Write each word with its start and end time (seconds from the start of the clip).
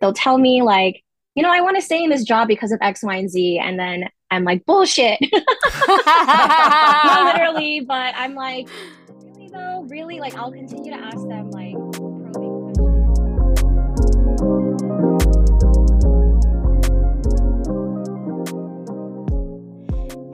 They'll 0.00 0.12
tell 0.12 0.36
me 0.36 0.62
like, 0.62 1.04
you 1.36 1.42
know, 1.44 1.50
I 1.52 1.60
want 1.60 1.76
to 1.76 1.82
stay 1.82 2.02
in 2.02 2.10
this 2.10 2.24
job 2.24 2.48
because 2.48 2.72
of 2.72 2.80
X, 2.82 3.04
Y, 3.04 3.14
and 3.14 3.30
Z. 3.30 3.60
And 3.62 3.78
then 3.78 4.08
I'm 4.32 4.42
like, 4.42 4.66
bullshit. 4.66 5.20
Not 5.88 7.34
literally, 7.34 7.80
but 7.80 8.12
I'm 8.16 8.34
like, 8.34 8.68
really 9.08 9.48
though, 9.48 9.86
really? 9.88 10.18
Like 10.18 10.34
I'll 10.34 10.50
continue 10.50 10.90
to 10.90 10.98
ask 10.98 11.26
them 11.28 11.50
like 11.52 11.74
probing 11.92 12.72
questions. 12.72 13.02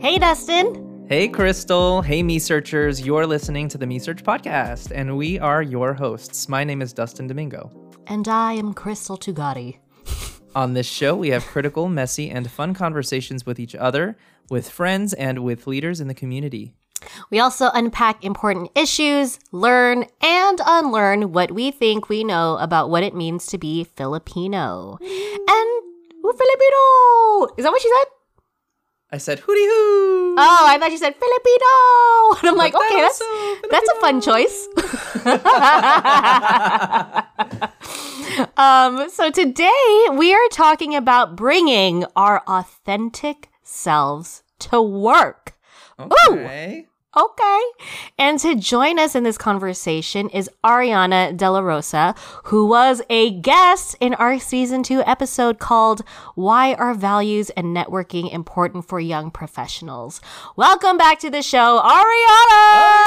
Hey 0.01 0.19
Dustin. 0.19 0.88
Hey, 1.09 1.27
Crystal. 1.27 2.03
Hey, 2.03 2.23
Me 2.23 2.39
Searchers. 2.39 3.01
You're 3.01 3.27
listening 3.27 3.67
to 3.69 3.79
the 3.79 3.87
Me 3.87 3.99
Search 3.99 4.23
podcast, 4.23 4.93
and 4.95 5.17
we 5.17 5.39
are 5.39 5.63
your 5.63 5.95
hosts. 5.95 6.51
My 6.51 6.65
name 6.65 6.83
is 6.83 6.93
Dustin 6.93 7.27
Domingo. 7.27 7.71
And 8.09 8.29
I 8.29 8.53
am 8.53 8.75
Crystal 8.75 9.17
Tugati. 9.17 9.79
On 10.55 10.75
this 10.75 10.87
show, 10.87 11.17
we 11.17 11.31
have 11.31 11.47
critical, 11.47 11.89
messy, 11.89 12.29
and 12.29 12.51
fun 12.51 12.75
conversations 12.75 13.47
with 13.47 13.59
each 13.59 13.75
other, 13.75 14.19
with 14.51 14.69
friends, 14.69 15.15
and 15.15 15.39
with 15.39 15.67
leaders 15.67 16.03
in 16.03 16.09
the 16.09 16.15
community. 16.15 16.75
We 17.31 17.41
also 17.41 17.71
unpack 17.73 18.23
important 18.23 18.71
issues, 18.75 19.39
learn 19.51 20.05
and 20.21 20.61
unlearn 20.67 21.33
what 21.33 21.53
we 21.53 21.71
think 21.71 22.11
we 22.11 22.23
know 22.23 22.59
about 22.59 22.91
what 22.91 23.03
it 23.03 23.15
means 23.15 23.47
to 23.47 23.57
be 23.57 23.85
Filipino. 23.85 24.99
And 25.01 25.83
Filipino! 26.21 27.55
Is 27.57 27.65
that 27.65 27.71
what 27.73 27.81
she 27.81 27.89
said? 27.89 28.09
I 29.11 29.17
said 29.17 29.39
hooty 29.39 29.65
hoo. 29.65 30.18
Oh, 30.41 30.65
I 30.67 30.79
thought 30.79 30.93
you 30.93 30.99
said 30.99 31.15
Filipino. 31.17 32.39
And 32.41 32.49
I'm 32.51 32.57
like, 32.57 32.75
okay, 32.75 33.01
that's 33.01 33.21
that's 33.71 33.89
a 33.89 33.95
fun 34.01 34.21
choice. 34.21 34.69
um, 38.57 39.11
so 39.11 39.31
today 39.31 40.07
we 40.13 40.35
are 40.35 40.49
talking 40.53 40.95
about 40.95 41.35
bringing 41.37 42.05
our 42.15 42.43
authentic 42.47 43.49
selves 43.63 44.43
to 44.61 44.81
work. 44.81 45.57
Okay. 45.99 46.13
Ooh. 46.31 46.87
Okay. 47.17 47.61
And 48.19 48.39
to 48.41 48.55
join 48.55 48.99
us 48.99 49.15
in 49.15 49.25
this 49.25 49.39
conversation 49.39 50.29
is 50.29 50.51
Ariana 50.63 51.35
De 51.35 51.51
La 51.51 51.61
Rosa, 51.61 52.15
who 52.45 52.67
was 52.67 53.01
a 53.09 53.31
guest 53.41 53.97
in 53.99 54.13
our 54.15 54.39
season 54.39 54.83
two 54.83 55.03
episode 55.07 55.59
called 55.59 56.03
Why 56.35 56.75
Are 56.75 56.93
Values 56.93 57.49
and 57.51 57.75
Networking 57.75 58.31
Important 58.31 58.87
for 58.87 59.01
Young 59.01 59.31
Professionals? 59.31 60.21
Welcome 60.57 60.99
back 60.99 61.19
to 61.21 61.31
the 61.31 61.41
show, 61.41 61.81
Ariana! 61.83 62.99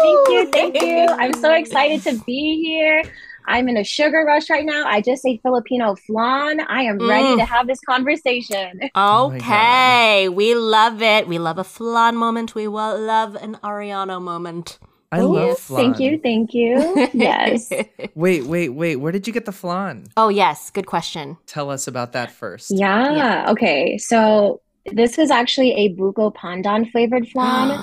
Thank 0.00 0.28
you. 0.28 0.50
Thank 0.50 0.82
you. 0.82 1.06
I'm 1.18 1.32
so 1.34 1.52
excited 1.52 2.02
to 2.02 2.22
be 2.24 2.60
here. 2.64 3.04
I'm 3.46 3.68
in 3.68 3.76
a 3.76 3.84
sugar 3.84 4.24
rush 4.24 4.48
right 4.50 4.64
now. 4.64 4.86
I 4.86 5.00
just 5.00 5.24
ate 5.26 5.42
Filipino 5.42 5.94
flan. 5.94 6.60
I 6.60 6.82
am 6.82 6.98
mm. 6.98 7.08
ready 7.08 7.36
to 7.36 7.44
have 7.44 7.66
this 7.66 7.80
conversation. 7.80 8.80
Okay. 8.96 10.26
Oh 10.26 10.30
we 10.30 10.54
love 10.54 11.02
it. 11.02 11.26
We 11.28 11.38
love 11.38 11.58
a 11.58 11.64
flan 11.64 12.16
moment. 12.16 12.54
We 12.54 12.68
will 12.68 12.98
love 12.98 13.34
an 13.36 13.56
Ariano 13.62 14.20
moment. 14.20 14.78
I 15.12 15.20
Ooh, 15.20 15.34
love 15.34 15.58
flan. 15.58 15.84
Thank 15.84 16.00
you. 16.00 16.18
Thank 16.18 16.54
you. 16.54 17.08
Yes. 17.12 17.70
wait, 18.14 18.46
wait, 18.46 18.70
wait. 18.70 18.96
Where 18.96 19.12
did 19.12 19.26
you 19.26 19.32
get 19.32 19.44
the 19.44 19.52
flan? 19.52 20.06
Oh, 20.16 20.28
yes. 20.28 20.70
Good 20.70 20.86
question. 20.86 21.36
Tell 21.46 21.70
us 21.70 21.86
about 21.86 22.12
that 22.12 22.30
first. 22.30 22.70
Yeah. 22.70 23.14
yeah. 23.14 23.50
Okay. 23.50 23.98
So 23.98 24.60
this 24.92 25.18
is 25.18 25.30
actually 25.30 25.72
a 25.72 25.94
buko 25.94 26.34
pandan 26.34 26.90
flavored 26.90 27.28
flan. 27.28 27.78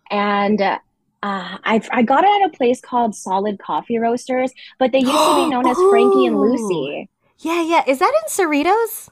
and 0.10 0.78
uh, 1.26 1.58
I 1.64 1.80
I 1.90 2.02
got 2.02 2.22
it 2.22 2.42
at 2.42 2.54
a 2.54 2.56
place 2.56 2.80
called 2.80 3.14
Solid 3.16 3.58
Coffee 3.58 3.98
Roasters, 3.98 4.52
but 4.78 4.92
they 4.92 5.00
used 5.00 5.10
to 5.10 5.44
be 5.44 5.46
known 5.50 5.66
as 5.66 5.76
Frankie 5.90 6.26
and 6.26 6.38
Lucy. 6.38 7.08
Yeah, 7.38 7.62
yeah. 7.62 7.82
Is 7.88 7.98
that 7.98 8.12
in 8.22 8.28
Cerritos? 8.28 9.08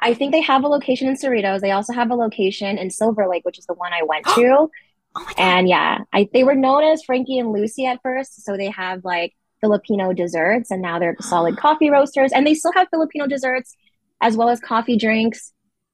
I 0.00 0.14
think 0.14 0.32
they 0.32 0.40
have 0.40 0.64
a 0.64 0.68
location 0.68 1.08
in 1.08 1.16
Cerritos. 1.16 1.60
They 1.60 1.72
also 1.72 1.92
have 1.92 2.10
a 2.10 2.14
location 2.14 2.78
in 2.78 2.88
Silver 2.90 3.28
Lake, 3.28 3.44
which 3.44 3.58
is 3.58 3.66
the 3.66 3.74
one 3.74 3.92
I 3.92 4.02
went 4.02 4.24
to. 4.34 4.70
Oh 5.16 5.26
and 5.36 5.68
yeah, 5.68 5.98
I 6.12 6.28
they 6.32 6.44
were 6.44 6.54
known 6.54 6.84
as 6.84 7.02
Frankie 7.02 7.40
and 7.40 7.52
Lucy 7.52 7.84
at 7.84 8.00
first, 8.00 8.44
so 8.44 8.56
they 8.56 8.70
have 8.70 9.04
like 9.04 9.34
Filipino 9.60 10.12
desserts, 10.12 10.70
and 10.70 10.80
now 10.80 11.00
they're 11.00 11.16
Solid 11.20 11.56
Coffee 11.64 11.90
Roasters, 11.90 12.30
and 12.30 12.46
they 12.46 12.54
still 12.54 12.70
have 12.74 12.86
Filipino 12.90 13.26
desserts 13.26 13.76
as 14.20 14.36
well 14.36 14.48
as 14.48 14.60
coffee 14.60 14.96
drinks. 14.96 15.52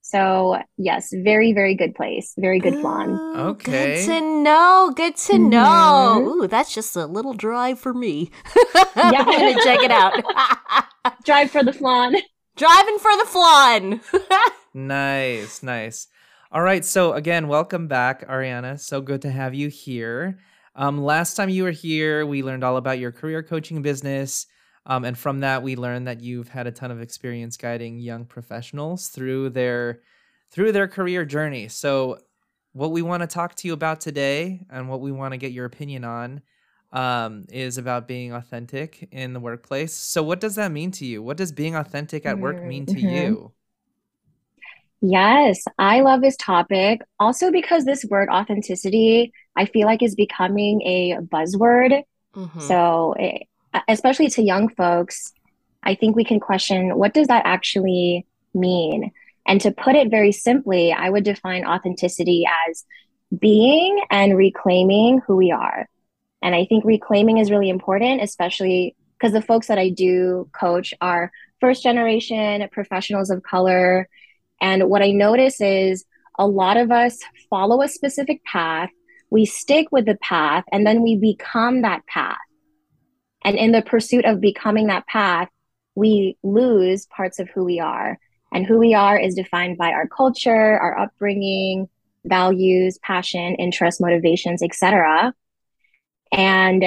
So 0.08 0.62
yes, 0.76 1.12
very 1.12 1.52
very 1.52 1.74
good 1.74 1.96
place, 1.96 2.32
very 2.38 2.60
good 2.60 2.74
flan. 2.74 3.10
Oh, 3.10 3.48
okay, 3.48 3.96
good 3.96 4.06
to 4.06 4.20
know. 4.20 4.92
Good 4.94 5.16
to 5.16 5.32
mm-hmm. 5.32 5.48
know. 5.48 6.22
Ooh, 6.24 6.46
that's 6.46 6.72
just 6.72 6.94
a 6.94 7.06
little 7.06 7.34
drive 7.34 7.80
for 7.80 7.92
me. 7.92 8.30
yeah, 8.64 8.84
I'm 8.94 9.24
gonna 9.24 9.64
check 9.64 9.82
it 9.82 9.90
out. 9.90 10.22
Drive 11.24 11.50
for 11.50 11.64
the 11.64 11.72
flan. 11.72 12.14
Driving 12.56 12.98
for 12.98 13.16
the 13.16 13.24
flan. 13.26 14.00
nice, 14.74 15.64
nice. 15.64 16.06
All 16.52 16.62
right, 16.62 16.84
so 16.84 17.12
again, 17.12 17.48
welcome 17.48 17.88
back, 17.88 18.28
Ariana. 18.28 18.78
So 18.78 19.00
good 19.00 19.22
to 19.22 19.30
have 19.32 19.54
you 19.54 19.68
here. 19.68 20.38
Um, 20.76 21.02
last 21.02 21.34
time 21.34 21.48
you 21.48 21.64
were 21.64 21.72
here, 21.72 22.24
we 22.24 22.44
learned 22.44 22.62
all 22.62 22.76
about 22.76 23.00
your 23.00 23.10
career 23.10 23.42
coaching 23.42 23.82
business. 23.82 24.46
Um, 24.86 25.04
and 25.04 25.18
from 25.18 25.40
that, 25.40 25.62
we 25.62 25.74
learned 25.74 26.06
that 26.06 26.20
you've 26.20 26.48
had 26.48 26.66
a 26.66 26.70
ton 26.70 26.90
of 26.90 27.00
experience 27.00 27.56
guiding 27.56 27.98
young 27.98 28.24
professionals 28.24 29.08
through 29.08 29.50
their 29.50 30.00
through 30.50 30.72
their 30.72 30.86
career 30.86 31.24
journey. 31.24 31.68
So, 31.68 32.18
what 32.72 32.92
we 32.92 33.02
want 33.02 33.22
to 33.22 33.26
talk 33.26 33.54
to 33.56 33.68
you 33.68 33.74
about 33.74 34.00
today, 34.00 34.64
and 34.70 34.88
what 34.88 35.00
we 35.00 35.10
want 35.10 35.32
to 35.32 35.38
get 35.38 35.50
your 35.50 35.64
opinion 35.64 36.04
on, 36.04 36.40
um, 36.92 37.46
is 37.50 37.78
about 37.78 38.06
being 38.06 38.32
authentic 38.32 39.08
in 39.10 39.32
the 39.32 39.40
workplace. 39.40 39.92
So, 39.92 40.22
what 40.22 40.40
does 40.40 40.54
that 40.54 40.70
mean 40.70 40.92
to 40.92 41.04
you? 41.04 41.20
What 41.22 41.36
does 41.36 41.50
being 41.50 41.74
authentic 41.74 42.24
at 42.24 42.38
work 42.38 42.62
mean 42.62 42.86
to 42.86 42.94
mm-hmm. 42.94 43.08
you? 43.08 43.52
Yes, 45.00 45.64
I 45.78 46.00
love 46.00 46.20
this 46.20 46.36
topic. 46.36 47.00
Also, 47.18 47.50
because 47.50 47.84
this 47.84 48.04
word 48.04 48.28
authenticity, 48.30 49.32
I 49.56 49.66
feel 49.66 49.86
like 49.86 50.02
is 50.02 50.14
becoming 50.14 50.80
a 50.82 51.16
buzzword. 51.20 52.02
Mm-hmm. 52.34 52.60
So, 52.60 53.14
it, 53.18 53.48
Uh, 53.76 53.80
especially 53.88 54.28
to 54.30 54.42
young 54.42 54.70
folks, 54.70 55.34
I 55.82 55.94
think 55.94 56.16
we 56.16 56.24
can 56.24 56.40
question 56.40 56.96
what 56.96 57.12
does 57.12 57.26
that 57.26 57.42
actually 57.44 58.26
mean? 58.54 59.12
And 59.46 59.60
to 59.60 59.70
put 59.70 59.94
it 59.94 60.10
very 60.10 60.32
simply, 60.32 60.92
I 60.92 61.10
would 61.10 61.24
define 61.24 61.66
authenticity 61.66 62.44
as 62.68 62.86
being 63.38 64.02
and 64.10 64.34
reclaiming 64.34 65.20
who 65.26 65.36
we 65.36 65.52
are. 65.52 65.86
And 66.42 66.54
I 66.54 66.64
think 66.64 66.86
reclaiming 66.86 67.36
is 67.36 67.50
really 67.50 67.68
important, 67.68 68.22
especially 68.22 68.96
because 69.18 69.34
the 69.34 69.42
folks 69.42 69.66
that 69.66 69.78
I 69.78 69.90
do 69.90 70.48
coach 70.58 70.94
are 71.02 71.30
first 71.60 71.82
generation 71.82 72.66
professionals 72.72 73.28
of 73.28 73.42
color. 73.42 74.08
And 74.62 74.88
what 74.88 75.02
I 75.02 75.10
notice 75.10 75.60
is 75.60 76.06
a 76.38 76.46
lot 76.46 76.78
of 76.78 76.90
us 76.90 77.18
follow 77.50 77.82
a 77.82 77.88
specific 77.88 78.42
path, 78.44 78.88
we 79.28 79.44
stick 79.44 79.88
with 79.92 80.06
the 80.06 80.16
path, 80.22 80.64
and 80.72 80.86
then 80.86 81.02
we 81.02 81.16
become 81.16 81.82
that 81.82 82.06
path. 82.06 82.38
And 83.46 83.56
in 83.56 83.70
the 83.70 83.80
pursuit 83.80 84.24
of 84.24 84.40
becoming 84.40 84.88
that 84.88 85.06
path, 85.06 85.48
we 85.94 86.36
lose 86.42 87.06
parts 87.06 87.38
of 87.38 87.48
who 87.48 87.64
we 87.64 87.78
are. 87.78 88.18
And 88.52 88.66
who 88.66 88.78
we 88.78 88.92
are 88.92 89.16
is 89.16 89.36
defined 89.36 89.78
by 89.78 89.92
our 89.92 90.08
culture, 90.08 90.50
our 90.78 90.98
upbringing, 90.98 91.88
values, 92.24 92.98
passion, 92.98 93.54
interests, 93.54 94.00
motivations, 94.00 94.64
etc. 94.64 95.32
And 96.32 96.84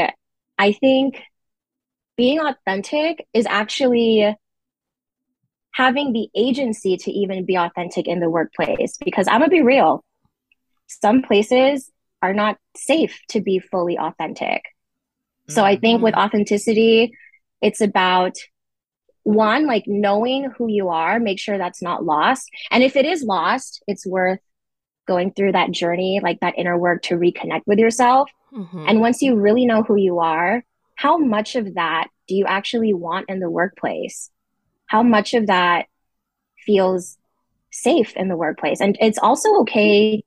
I 0.57 0.73
think 0.73 1.21
being 2.17 2.41
authentic 2.41 3.25
is 3.33 3.45
actually 3.45 4.35
having 5.71 6.11
the 6.11 6.27
agency 6.35 6.97
to 6.97 7.11
even 7.11 7.45
be 7.45 7.55
authentic 7.55 8.05
in 8.05 8.19
the 8.19 8.29
workplace 8.29 8.97
because 9.03 9.29
I'm 9.29 9.39
gonna 9.39 9.49
be 9.49 9.61
real. 9.61 10.03
Some 10.87 11.21
places 11.21 11.89
are 12.21 12.33
not 12.33 12.57
safe 12.75 13.17
to 13.29 13.39
be 13.39 13.59
fully 13.59 13.97
authentic. 13.97 14.63
So 15.49 15.63
I 15.63 15.77
think 15.77 16.01
with 16.01 16.13
mm-hmm. 16.13 16.25
authenticity, 16.25 17.11
it's 17.61 17.81
about 17.81 18.37
one, 19.23 19.67
like 19.67 19.83
knowing 19.87 20.51
who 20.57 20.67
you 20.67 20.89
are, 20.89 21.19
make 21.19 21.39
sure 21.39 21.57
that's 21.57 21.81
not 21.81 22.03
lost. 22.03 22.49
And 22.71 22.83
if 22.83 22.95
it 22.95 23.05
is 23.05 23.23
lost, 23.23 23.83
it's 23.87 24.05
worth 24.05 24.39
going 25.07 25.33
through 25.33 25.53
that 25.53 25.71
journey, 25.71 26.19
like 26.21 26.39
that 26.39 26.57
inner 26.57 26.77
work 26.77 27.01
to 27.03 27.15
reconnect 27.15 27.61
with 27.65 27.79
yourself. 27.79 28.29
Mm-hmm. 28.53 28.85
And 28.87 29.01
once 29.01 29.21
you 29.21 29.35
really 29.35 29.65
know 29.65 29.83
who 29.83 29.95
you 29.95 30.19
are, 30.19 30.63
how 30.95 31.17
much 31.17 31.55
of 31.55 31.75
that 31.75 32.07
do 32.27 32.35
you 32.35 32.45
actually 32.45 32.93
want 32.93 33.29
in 33.29 33.39
the 33.39 33.49
workplace? 33.49 34.29
How 34.85 35.03
much 35.03 35.33
of 35.33 35.47
that 35.47 35.87
feels 36.65 37.17
safe 37.71 38.15
in 38.15 38.27
the 38.27 38.37
workplace? 38.37 38.81
And 38.81 38.97
it's 38.99 39.19
also 39.19 39.61
okay 39.61 40.23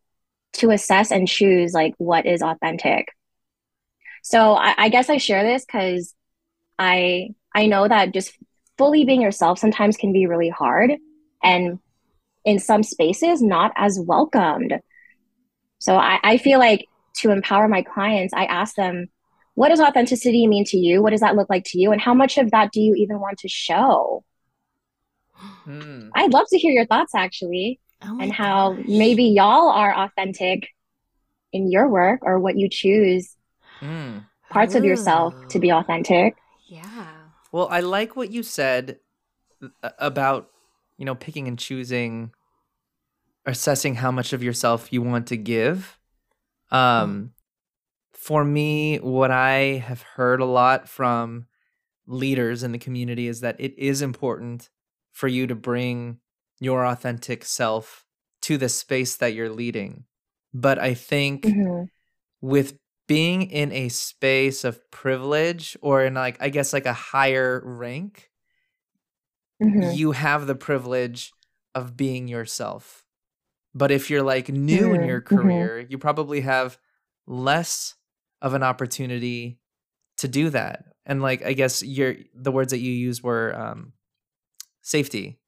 to 0.55 0.71
assess 0.71 1.11
and 1.11 1.27
choose 1.27 1.73
like 1.73 1.95
what 1.99 2.27
is 2.27 2.43
authentic 2.43 3.09
so 4.23 4.55
I, 4.55 4.75
I 4.79 4.89
guess 4.89 5.11
I 5.11 5.19
share 5.19 5.45
this 5.45 5.65
because 5.65 6.15
I 6.79 7.31
I 7.55 7.67
know 7.67 7.87
that 7.87 8.15
just 8.15 8.33
fully 8.79 9.05
being 9.05 9.21
yourself 9.21 9.59
sometimes 9.59 9.97
can 9.97 10.13
be 10.13 10.27
really 10.27 10.49
hard 10.49 10.93
and 11.43 11.79
in 12.45 12.59
some 12.59 12.83
spaces 12.83 13.43
not 13.43 13.73
as 13.77 13.99
welcomed. 14.01 14.81
So 15.79 15.97
I, 15.97 16.19
I 16.23 16.39
feel 16.39 16.59
like 16.59 16.87
to 17.19 17.31
empower 17.31 17.69
my 17.69 17.83
clients, 17.83 18.33
I 18.33 18.45
ask 18.45 18.75
them, 18.75 19.09
what 19.55 19.69
does 19.69 19.81
authenticity 19.81 20.47
mean 20.47 20.65
to 20.67 20.79
you? 20.79 21.03
What 21.03 21.11
does 21.11 21.21
that 21.21 21.37
look 21.37 21.51
like 21.51 21.65
to 21.67 21.79
you? 21.79 21.93
And 21.93 22.01
how 22.01 22.15
much 22.15 22.39
of 22.39 22.51
that 22.53 22.73
do 22.73 22.81
you 22.81 22.95
even 22.95 23.21
want 23.21 23.39
to 23.39 23.49
show? 23.49 24.25
Hmm. 25.35 26.09
I'd 26.15 26.33
love 26.33 26.47
to 26.51 26.59
hear 26.59 26.73
your 26.73 26.87
thoughts 26.87 27.15
actually, 27.15 27.81
oh 28.03 28.19
and 28.21 28.33
how 28.33 28.75
gosh. 28.75 28.85
maybe 28.89 29.25
y'all 29.25 29.69
are 29.69 29.95
authentic 29.95 30.69
in 31.53 31.71
your 31.71 31.89
work 31.89 32.21
or 32.23 32.39
what 32.39 32.57
you 32.57 32.69
choose 32.71 33.37
mm. 33.83 34.25
parts 34.51 34.75
Ooh. 34.75 34.79
of 34.79 34.85
yourself 34.85 35.35
to 35.49 35.59
be 35.59 35.71
authentic. 35.71 36.37
Yeah. 36.67 37.09
Well, 37.51 37.69
I 37.71 37.81
like 37.81 38.17
what 38.17 38.31
you 38.31 38.43
said 38.43 38.99
uh, 39.83 39.91
about, 39.99 40.51
you 40.97 41.05
know, 41.05 41.15
picking 41.15 41.49
and 41.49 41.59
choosing, 41.59 42.33
assessing 43.45 43.97
how 43.97 44.11
much 44.11 44.33
of 44.33 44.43
yourself 44.43 44.93
you 44.93 45.03
want 45.03 45.27
to 45.29 45.37
give. 45.37 45.99
Um, 46.71 46.81
mm. 46.81 47.29
For 48.13 48.45
me, 48.45 48.99
what 48.99 49.31
I 49.31 49.83
have 49.85 50.03
heard 50.03 50.41
a 50.41 50.47
lot 50.47 50.89
from 50.89 51.47
leaders 52.07 52.63
in 52.63 52.73
the 52.73 52.79
community 52.79 53.29
is 53.29 53.41
that 53.41 53.57
it 53.59 53.77
is 53.79 54.01
important 54.01 54.71
for 55.11 55.29
you 55.29 55.47
to 55.47 55.55
bring 55.55 56.19
your 56.61 56.87
authentic 56.87 57.45
self 57.45 58.07
to 58.43 58.57
the 58.57 58.69
space 58.69 59.17
that 59.17 59.35
you're 59.35 59.51
leading. 59.51 60.05
But 60.55 60.79
I 60.79 60.95
think 60.95 61.43
mm-hmm. 61.45 61.85
with 62.41 62.79
being 63.13 63.43
in 63.43 63.71
a 63.73 63.91
space 63.91 64.65
of 64.65 64.91
privilege 64.91 65.77
or 65.83 66.03
in 66.03 66.15
like 66.15 66.39
I 66.41 66.49
guess 66.49 66.73
like 66.73 66.87
a 66.87 66.95
higher 66.95 67.61
rank, 67.63 68.31
mm-hmm. 69.63 69.91
you 69.93 70.13
have 70.13 70.47
the 70.47 70.55
privilege 70.55 71.31
of 71.75 71.95
being 71.95 72.27
yourself. 72.27 73.05
But 73.75 73.91
if 73.91 74.09
you're 74.09 74.23
like 74.23 74.49
new 74.49 74.87
mm-hmm. 74.87 74.95
in 74.95 75.07
your 75.07 75.21
mm-hmm. 75.21 75.37
career, 75.37 75.87
you 75.87 75.99
probably 75.99 76.41
have 76.41 76.79
less 77.27 77.97
of 78.41 78.55
an 78.55 78.63
opportunity 78.63 79.59
to 80.17 80.27
do 80.27 80.49
that. 80.49 80.87
And 81.05 81.21
like 81.21 81.45
I 81.45 81.53
guess 81.53 81.83
your 81.83 82.15
the 82.35 82.51
words 82.51 82.71
that 82.71 82.81
you 82.81 82.93
use 82.93 83.23
were 83.23 83.55
um 83.55 83.93
safety. 84.81 85.39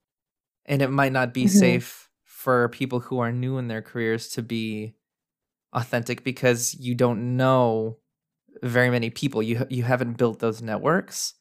And 0.67 0.83
it 0.83 0.91
might 0.91 1.13
not 1.13 1.33
be 1.33 1.45
mm-hmm. 1.45 1.59
safe 1.59 2.11
for 2.25 2.69
people 2.69 3.01
who 3.01 3.21
are 3.21 3.33
new 3.33 3.57
in 3.57 3.69
their 3.69 3.81
careers 3.81 4.29
to 4.33 4.43
be 4.43 4.97
authentic 5.75 6.25
because 6.25 6.75
you 6.79 6.95
don't 6.95 7.37
know 7.37 7.99
very 8.63 8.91
many 8.91 9.11
people. 9.11 9.43
You 9.43 9.67
you 9.69 9.83
haven't 9.83 10.17
built 10.17 10.39
those 10.39 10.63
networks. 10.63 11.35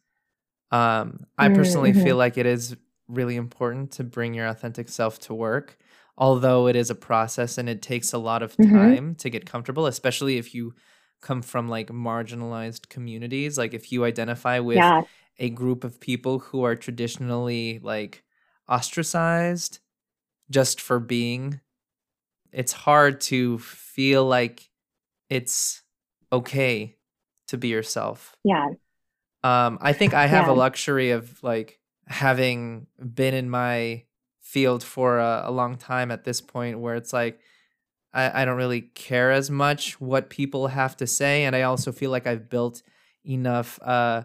Um, 0.72 1.28
I 1.38 1.50
personally 1.50 1.92
mm-hmm. 1.92 2.04
feel 2.04 2.16
like 2.16 2.38
it 2.38 2.48
is 2.48 2.76
really 3.08 3.36
important 3.36 3.92
to 3.92 4.04
bring 4.04 4.34
your 4.34 4.48
authentic 4.48 4.90
self 4.90 5.20
to 5.20 5.34
work, 5.34 5.78
although 6.18 6.68
it 6.68 6.76
is 6.76 6.90
a 6.90 6.96
process 6.96 7.60
and 7.60 7.70
it 7.70 7.82
takes 7.82 8.12
a 8.12 8.18
lot 8.18 8.42
of 8.42 8.54
mm-hmm. 8.58 8.76
time 8.76 8.98
mm-hmm. 8.98 9.14
to 9.14 9.30
get 9.30 9.46
comfortable, 9.46 9.86
especially 9.86 10.38
if 10.38 10.56
you 10.56 10.74
come 11.22 11.42
from 11.42 11.70
like 11.70 11.88
marginalized 11.90 12.90
communities. 12.90 13.58
Like 13.58 13.74
if 13.74 13.92
you 13.92 14.04
identify 14.04 14.60
with 14.60 14.78
yeah. 14.78 15.04
a 15.38 15.50
group 15.50 15.84
of 15.84 16.00
people 16.00 16.40
who 16.40 16.64
are 16.64 16.76
traditionally 16.76 17.80
like 17.84 18.24
ostracized 18.68 19.80
just 20.50 20.82
for 20.82 21.00
being 21.00 21.62
it's 22.54 22.72
hard 22.72 23.20
to 23.22 23.58
feel 23.60 24.26
like 24.26 24.70
it's 25.30 25.82
okay 26.32 26.96
to 27.48 27.58
be 27.58 27.68
yourself. 27.68 28.36
Yeah. 28.44 28.70
Um, 29.44 29.78
I 29.82 29.94
think 29.94 30.14
I 30.14 30.28
have 30.28 30.48
yeah. 30.48 30.54
a 30.54 30.56
luxury 30.56 31.12
of 31.12 31.44
like 31.44 31.80
having 32.08 32.88
been 32.98 33.34
in 33.34 33.50
my 33.50 34.04
field 34.40 34.84
for 34.84 35.20
a, 35.20 35.44
a, 35.46 35.52
long 35.52 35.76
time 35.76 36.12
at 36.12 36.24
this 36.24 36.40
point 36.40 36.80
where 36.80 36.96
it's 36.96 37.12
like 37.12 37.40
I, 38.14 38.42
I 38.42 38.46
don't 38.46 38.58
really 38.58 38.82
care 38.82 39.32
as 39.32 39.50
much 39.50 40.00
what 40.00 40.30
people 40.30 40.68
have 40.68 40.96
to 40.98 41.08
say. 41.08 41.46
And 41.46 41.56
I 41.56 41.64
also 41.64 41.92
feel 41.92 42.12
like 42.12 42.28
I've 42.28 42.50
built 42.50 42.84
enough 43.26 43.80
uh 43.82 44.24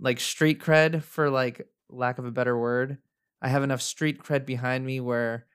like 0.00 0.20
street 0.20 0.60
cred 0.60 1.02
for 1.02 1.30
like 1.30 1.66
lack 1.88 2.18
of 2.18 2.24
a 2.24 2.30
better 2.30 2.58
word. 2.58 2.98
I 3.40 3.48
have 3.48 3.62
enough 3.62 3.82
street 3.82 4.22
cred 4.22 4.44
behind 4.44 4.84
me 4.84 5.00
where 5.00 5.46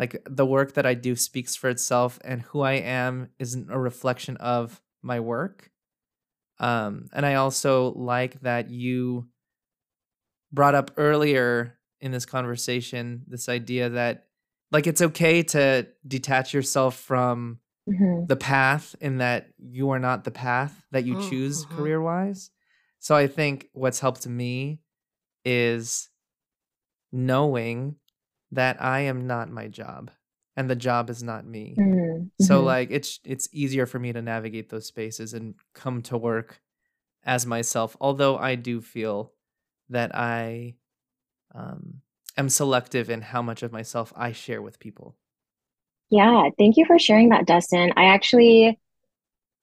like 0.00 0.16
the 0.24 0.46
work 0.46 0.72
that 0.74 0.86
I 0.86 0.94
do 0.94 1.14
speaks 1.14 1.54
for 1.54 1.68
itself 1.68 2.18
and 2.24 2.40
who 2.40 2.62
I 2.62 2.72
am 2.72 3.28
isn't 3.38 3.70
a 3.70 3.78
reflection 3.78 4.38
of 4.38 4.80
my 5.02 5.20
work. 5.20 5.70
Um, 6.58 7.10
and 7.12 7.26
I 7.26 7.34
also 7.34 7.92
like 7.92 8.40
that 8.40 8.70
you 8.70 9.28
brought 10.50 10.74
up 10.74 10.92
earlier 10.96 11.78
in 12.00 12.12
this 12.12 12.24
conversation 12.24 13.24
this 13.28 13.46
idea 13.46 13.90
that 13.90 14.28
like 14.72 14.86
it's 14.86 15.02
okay 15.02 15.42
to 15.42 15.86
detach 16.08 16.54
yourself 16.54 16.96
from 16.96 17.58
mm-hmm. 17.86 18.24
the 18.24 18.36
path 18.36 18.96
in 19.02 19.18
that 19.18 19.48
you 19.58 19.90
are 19.90 19.98
not 19.98 20.24
the 20.24 20.30
path 20.30 20.86
that 20.92 21.04
you 21.04 21.16
mm, 21.16 21.28
choose 21.28 21.66
mm-hmm. 21.66 21.76
career 21.76 22.00
wise. 22.00 22.50
So 23.00 23.14
I 23.14 23.26
think 23.26 23.68
what's 23.74 24.00
helped 24.00 24.26
me 24.26 24.80
is 25.44 26.08
knowing 27.12 27.96
that 28.52 28.82
I 28.82 29.00
am 29.00 29.26
not 29.26 29.50
my 29.50 29.68
job 29.68 30.10
and 30.56 30.68
the 30.68 30.76
job 30.76 31.10
is 31.10 31.22
not 31.22 31.46
me. 31.46 31.74
Mm-hmm. 31.78 32.44
So 32.44 32.56
mm-hmm. 32.56 32.66
like 32.66 32.90
it's 32.90 33.20
it's 33.24 33.48
easier 33.52 33.86
for 33.86 33.98
me 33.98 34.12
to 34.12 34.22
navigate 34.22 34.68
those 34.68 34.86
spaces 34.86 35.34
and 35.34 35.54
come 35.74 36.02
to 36.02 36.18
work 36.18 36.60
as 37.24 37.44
myself 37.46 37.96
although 38.00 38.38
I 38.38 38.54
do 38.54 38.80
feel 38.80 39.32
that 39.90 40.14
I 40.14 40.74
um 41.54 42.00
am 42.36 42.48
selective 42.48 43.10
in 43.10 43.20
how 43.20 43.42
much 43.42 43.62
of 43.62 43.72
myself 43.72 44.12
I 44.16 44.32
share 44.32 44.62
with 44.62 44.78
people. 44.78 45.16
Yeah, 46.10 46.48
thank 46.58 46.76
you 46.76 46.84
for 46.86 46.98
sharing 46.98 47.28
that 47.28 47.46
Dustin. 47.46 47.92
I 47.96 48.06
actually 48.06 48.78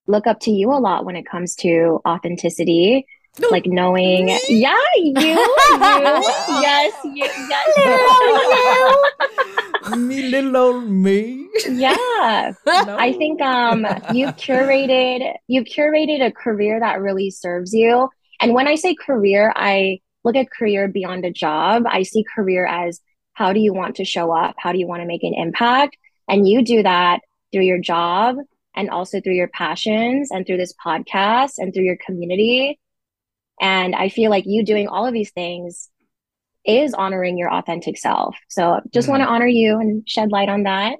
look 0.07 0.27
up 0.27 0.39
to 0.41 0.51
you 0.51 0.71
a 0.71 0.79
lot 0.79 1.05
when 1.05 1.17
it 1.17 1.25
comes 1.25 1.55
to 1.55 1.99
authenticity 2.07 3.05
like 3.51 3.65
knowing 3.65 4.25
me? 4.25 4.39
yeah 4.49 4.75
you 4.97 5.13
you. 5.19 5.35
Yes 6.61 6.93
you 7.03 7.25
yes. 7.49 7.67
Me 9.97 10.23
little 10.23 10.57
old 10.57 10.89
me. 10.89 11.47
Yeah. 11.69 12.53
No. 12.65 12.97
i 12.97 13.13
think 13.13 13.41
um 13.41 13.85
you've 14.13 14.35
curated 14.35 15.33
you've 15.47 15.65
curated 15.65 16.25
a 16.25 16.31
career 16.31 16.79
that 16.79 16.99
really 17.01 17.29
serves 17.29 17.73
you. 17.73 18.09
And 18.41 18.53
when 18.53 18.67
i 18.67 18.75
say 18.75 18.95
career 18.95 19.53
i 19.55 19.99
look 20.27 20.35
at 20.35 20.51
career 20.51 20.87
beyond 20.89 21.23
a 21.25 21.31
job. 21.31 21.83
I 21.87 22.03
see 22.03 22.25
career 22.35 22.65
as 22.67 22.99
how 23.33 23.53
do 23.53 23.59
you 23.59 23.73
want 23.73 23.95
to 23.95 24.05
show 24.05 24.31
up? 24.35 24.55
How 24.57 24.73
do 24.73 24.77
you 24.77 24.87
want 24.87 25.01
to 25.01 25.07
make 25.07 25.23
an 25.23 25.33
impact? 25.33 25.95
And 26.27 26.47
you 26.47 26.63
do 26.63 26.83
that 26.83 27.19
through 27.51 27.63
your 27.63 27.79
job 27.79 28.35
and 28.75 28.89
also 28.89 29.21
through 29.21 29.35
your 29.35 29.47
passions 29.47 30.29
and 30.29 30.45
through 30.45 30.57
this 30.57 30.73
podcast 30.85 31.53
and 31.57 31.73
through 31.73 31.85
your 31.85 31.97
community 32.05 32.77
and 33.59 33.95
I 33.95 34.09
feel 34.09 34.29
like 34.29 34.45
you 34.45 34.63
doing 34.63 34.87
all 34.87 35.05
of 35.05 35.13
these 35.13 35.31
things 35.31 35.89
is 36.65 36.93
honoring 36.93 37.37
your 37.37 37.51
authentic 37.51 37.97
self. 37.97 38.35
So 38.49 38.81
just 38.93 39.05
mm-hmm. 39.05 39.13
want 39.13 39.23
to 39.23 39.29
honor 39.29 39.47
you 39.47 39.79
and 39.79 40.07
shed 40.07 40.31
light 40.31 40.49
on 40.49 40.63
that. 40.63 40.97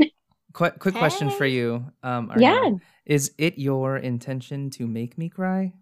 Quick, 0.54 0.80
quick 0.80 0.96
hey. 0.96 1.00
question 1.00 1.30
for 1.30 1.46
you. 1.46 1.86
Um, 2.02 2.32
yeah. 2.38 2.72
Is 3.06 3.32
it 3.38 3.60
your 3.60 3.98
intention 3.98 4.70
to 4.72 4.88
make 4.88 5.18
me 5.18 5.30
cry? 5.30 5.74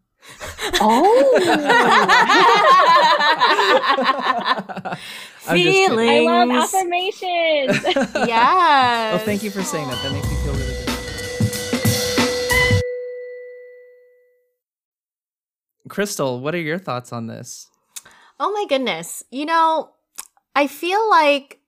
Oh. 0.81 1.39
Feelings. 5.37 6.09
I 6.09 6.19
love 6.19 6.49
affirmations. 6.49 7.83
yeah. 8.27 9.15
Well, 9.15 9.25
thank 9.25 9.43
you 9.43 9.51
for 9.51 9.63
saying 9.63 9.87
that. 9.87 10.03
That 10.03 10.11
makes 10.11 10.29
me 10.29 10.35
feel 10.37 10.53
really 10.53 10.65
good. 10.65 10.84
Crystal, 15.89 16.39
what 16.39 16.55
are 16.55 16.59
your 16.59 16.79
thoughts 16.79 17.13
on 17.13 17.27
this? 17.27 17.67
Oh 18.39 18.51
my 18.51 18.65
goodness. 18.67 19.23
You 19.31 19.45
know, 19.45 19.91
I 20.55 20.67
feel 20.67 21.09
like 21.09 21.59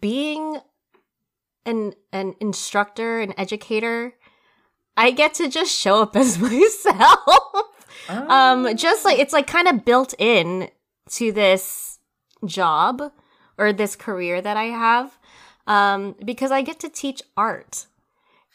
being 0.00 0.58
an 1.64 1.94
an 2.12 2.34
instructor, 2.40 3.20
an 3.20 3.34
educator, 3.38 4.14
I 4.96 5.10
get 5.10 5.34
to 5.34 5.48
just 5.48 5.72
show 5.72 6.02
up 6.02 6.16
as 6.16 6.38
myself. 6.38 7.20
Oh. 8.08 8.28
Um 8.28 8.76
just 8.76 9.04
like 9.04 9.18
it's 9.18 9.32
like 9.32 9.46
kind 9.46 9.68
of 9.68 9.84
built 9.84 10.14
in 10.18 10.68
to 11.10 11.32
this 11.32 11.98
job 12.44 13.12
or 13.58 13.72
this 13.72 13.96
career 13.96 14.40
that 14.40 14.56
I 14.56 14.64
have. 14.64 15.18
Um 15.66 16.14
because 16.24 16.50
I 16.50 16.62
get 16.62 16.80
to 16.80 16.88
teach 16.88 17.22
art. 17.36 17.86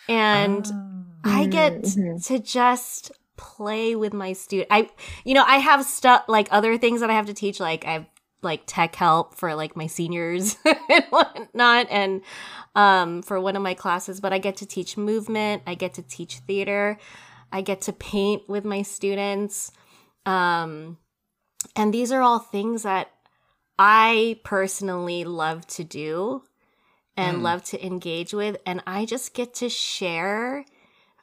And 0.07 0.65
oh. 0.67 1.03
I 1.23 1.45
get 1.45 1.83
mm-hmm. 1.83 2.17
to 2.17 2.39
just 2.39 3.11
play 3.41 3.95
with 3.95 4.13
my 4.13 4.33
student. 4.33 4.67
I, 4.71 4.89
you 5.25 5.33
know, 5.33 5.43
I 5.43 5.57
have 5.57 5.83
stuff 5.83 6.25
like 6.27 6.47
other 6.51 6.77
things 6.77 7.01
that 7.01 7.09
I 7.09 7.13
have 7.13 7.25
to 7.25 7.33
teach. 7.33 7.59
Like 7.59 7.85
I 7.85 7.93
have 7.93 8.05
like 8.43 8.63
tech 8.67 8.95
help 8.95 9.35
for 9.35 9.55
like 9.55 9.75
my 9.75 9.87
seniors 9.87 10.55
and 10.65 11.05
whatnot, 11.09 11.87
and 11.89 12.21
um, 12.75 13.23
for 13.23 13.41
one 13.41 13.55
of 13.55 13.63
my 13.63 13.73
classes. 13.73 14.21
But 14.21 14.31
I 14.31 14.37
get 14.37 14.57
to 14.57 14.65
teach 14.65 14.95
movement. 14.95 15.63
I 15.65 15.73
get 15.73 15.95
to 15.95 16.03
teach 16.03 16.37
theater. 16.37 16.99
I 17.51 17.61
get 17.61 17.81
to 17.81 17.93
paint 17.93 18.47
with 18.47 18.63
my 18.63 18.83
students. 18.83 19.71
Um, 20.25 20.97
and 21.75 21.93
these 21.93 22.11
are 22.11 22.21
all 22.21 22.39
things 22.39 22.83
that 22.83 23.11
I 23.77 24.39
personally 24.43 25.23
love 25.23 25.65
to 25.67 25.83
do 25.83 26.43
and 27.17 27.37
mm. 27.37 27.41
love 27.41 27.63
to 27.65 27.85
engage 27.85 28.33
with. 28.33 28.57
And 28.65 28.83
I 28.85 29.05
just 29.05 29.33
get 29.33 29.55
to 29.55 29.69
share 29.69 30.63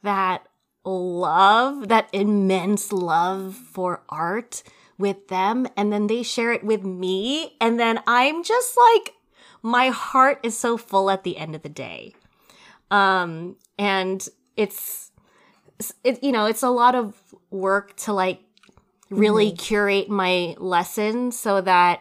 that 0.03 0.48
love, 0.89 1.89
that 1.89 2.09
immense 2.13 2.93
love 2.93 3.55
for 3.55 4.03
art 4.09 4.63
with 4.97 5.29
them 5.29 5.67
and 5.77 5.93
then 5.93 6.09
they 6.09 6.23
share 6.23 6.53
it 6.53 6.65
with 6.65 6.83
me 6.83 7.57
and 7.61 7.79
then 7.79 8.01
I'm 8.07 8.43
just 8.43 8.77
like 8.77 9.15
my 9.63 9.89
heart 9.89 10.41
is 10.43 10.59
so 10.59 10.77
full 10.77 11.11
at 11.11 11.23
the 11.23 11.37
end 11.37 11.55
of 11.55 11.63
the 11.63 11.69
day. 11.69 12.15
Um 12.91 13.57
and 13.79 14.27
it's 14.57 15.13
it 16.03 16.23
you 16.23 16.33
know, 16.33 16.47
it's 16.47 16.65
a 16.65 16.71
lot 16.71 16.97
of 16.97 17.15
work 17.51 17.97
to 17.97 18.13
like 18.13 18.41
really 19.11 19.49
mm-hmm. 19.49 19.57
curate 19.57 20.11
my 20.11 20.57
lessons 20.59 21.39
so 21.39 21.61
that 21.61 22.01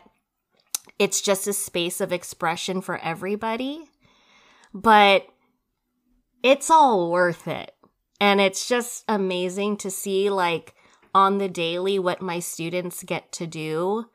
it's 0.98 1.22
just 1.22 1.48
a 1.48 1.54
space 1.54 2.02
of 2.02 2.12
expression 2.12 2.82
for 2.82 2.98
everybody. 2.98 3.88
But 4.74 5.28
it's 6.42 6.70
all 6.70 7.12
worth 7.12 7.48
it. 7.48 7.74
And 8.20 8.42
it's 8.42 8.68
just 8.68 9.04
amazing 9.08 9.78
to 9.78 9.92
see 9.92 10.30
like 10.30 10.74
on 11.14 11.38
the 11.38 11.50
daily 11.50 12.00
what 12.00 12.22
my 12.22 12.40
students 12.40 13.04
get 13.04 13.32
to 13.32 13.48
do 13.48 14.06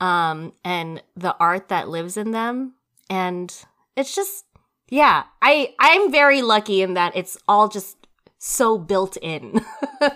um 0.00 0.52
and 0.64 1.02
the 1.16 1.36
art 1.38 1.68
that 1.68 1.88
lives 1.88 2.16
in 2.16 2.32
them. 2.32 2.74
And 3.08 3.54
it's 3.96 4.14
just 4.14 4.44
yeah 4.90 5.24
i 5.40 5.72
i'm 5.78 6.12
very 6.12 6.42
lucky 6.42 6.82
in 6.82 6.92
that 6.92 7.16
it's 7.16 7.38
all 7.48 7.68
just 7.68 7.96
so 8.38 8.78
built 8.78 9.16
in. 9.22 9.60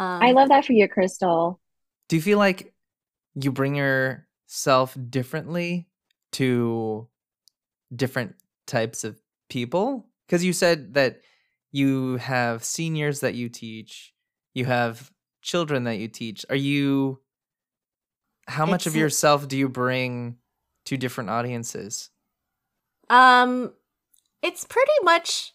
Um, 0.00 0.22
i 0.22 0.30
love 0.30 0.48
that 0.50 0.64
for 0.64 0.74
you 0.74 0.86
crystal. 0.86 1.58
Do 2.08 2.14
you 2.14 2.22
feel 2.22 2.38
like 2.38 2.72
you 3.34 3.50
bring 3.50 3.74
yourself 3.74 4.96
differently 5.10 5.88
to 6.32 7.08
different 7.94 8.36
types 8.66 9.02
of 9.02 9.20
people? 9.50 10.06
Because 10.26 10.44
you 10.44 10.52
said 10.52 10.94
that 10.94 11.20
you 11.70 12.16
have 12.16 12.64
seniors 12.64 13.20
that 13.20 13.34
you 13.34 13.48
teach 13.48 14.12
you 14.54 14.64
have 14.64 15.10
children 15.42 15.84
that 15.84 15.98
you 15.98 16.08
teach 16.08 16.44
are 16.50 16.56
you 16.56 17.20
how 18.48 18.64
much 18.64 18.86
of 18.86 18.96
yourself 18.96 19.46
do 19.46 19.56
you 19.56 19.68
bring 19.68 20.36
to 20.86 20.96
different 20.96 21.30
audiences? 21.30 22.10
Um 23.10 23.72
it's 24.42 24.64
pretty 24.64 24.90
much 25.02 25.52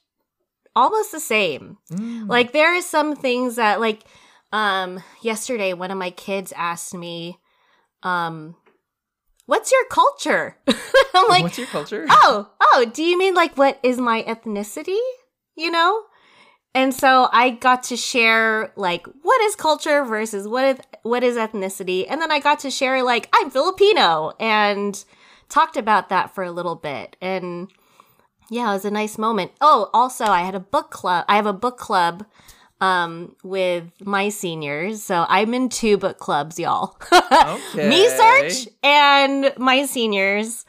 almost 0.75 1.11
the 1.11 1.19
same. 1.19 1.77
Mm. 1.91 2.29
like 2.29 2.51
there 2.51 2.77
are 2.77 2.81
some 2.81 3.15
things 3.15 3.55
that 3.55 3.79
like 3.79 4.03
um 4.51 5.01
yesterday 5.21 5.73
one 5.73 5.91
of 5.91 5.97
my 5.97 6.11
kids 6.11 6.53
asked 6.55 6.93
me 6.93 7.39
um 8.03 8.55
what's 9.47 9.71
your 9.71 9.85
culture? 9.89 10.57
I'm 11.15 11.27
like 11.29 11.43
what's 11.43 11.57
your 11.57 11.67
culture? 11.67 12.05
Oh 12.09 12.49
oh 12.61 12.85
do 12.93 13.03
you 13.03 13.17
mean 13.17 13.33
like 13.33 13.57
what 13.57 13.79
is 13.83 13.97
my 13.97 14.23
ethnicity 14.23 14.99
you 15.55 15.71
know? 15.71 16.03
And 16.75 16.93
so 16.93 17.29
I 17.31 17.51
got 17.51 17.83
to 17.83 17.97
share 17.97 18.73
like 18.75 19.05
what 19.21 19.41
is 19.41 19.55
culture 19.55 20.03
versus 20.03 20.47
what 20.47 20.65
is 20.65 20.79
what 21.03 21.23
is 21.23 21.37
ethnicity, 21.37 22.05
and 22.09 22.19
then 22.19 22.31
I 22.31 22.39
got 22.39 22.59
to 22.59 22.71
share 22.71 23.03
like 23.03 23.29
I'm 23.33 23.51
Filipino 23.51 24.33
and 24.39 25.03
talked 25.49 25.77
about 25.77 26.09
that 26.09 26.33
for 26.33 26.43
a 26.43 26.51
little 26.51 26.75
bit. 26.75 27.15
And 27.21 27.69
yeah, 28.49 28.69
it 28.71 28.73
was 28.73 28.85
a 28.85 28.91
nice 28.91 29.19
moment. 29.19 29.51
Oh, 29.61 29.89
also 29.93 30.25
I 30.25 30.41
had 30.41 30.55
a 30.55 30.59
book 30.59 30.89
club. 30.89 31.25
I 31.27 31.35
have 31.35 31.45
a 31.45 31.53
book 31.53 31.77
club 31.77 32.25
um, 32.81 33.35
with 33.43 33.91
my 34.01 34.29
seniors. 34.29 35.03
So 35.03 35.25
I'm 35.29 35.53
in 35.53 35.69
two 35.69 35.97
book 35.97 36.17
clubs, 36.17 36.59
y'all. 36.59 36.97
Okay. 37.33 37.89
Me 37.89 38.07
Search 38.09 38.67
and 38.83 39.53
my 39.57 39.85
seniors. 39.85 40.65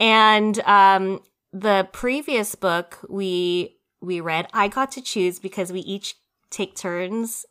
And 0.00 0.58
um, 0.60 1.20
the 1.52 1.88
previous 1.92 2.54
book 2.54 2.98
we 3.08 3.76
we 4.04 4.20
read. 4.20 4.48
I 4.52 4.68
got 4.68 4.92
to 4.92 5.00
choose 5.00 5.38
because 5.38 5.72
we 5.72 5.80
each 5.80 6.16
take 6.50 6.76
turns 6.76 7.46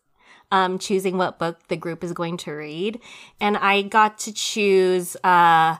um, 0.54 0.78
choosing 0.78 1.18
what 1.18 1.40
book 1.40 1.68
the 1.68 1.76
group 1.76 2.04
is 2.04 2.14
going 2.14 2.38
to 2.38 2.52
read. 2.52 3.00
And 3.42 3.58
I 3.58 3.82
got 3.82 4.20
to 4.20 4.32
choose 4.32 5.18
uh, 5.24 5.78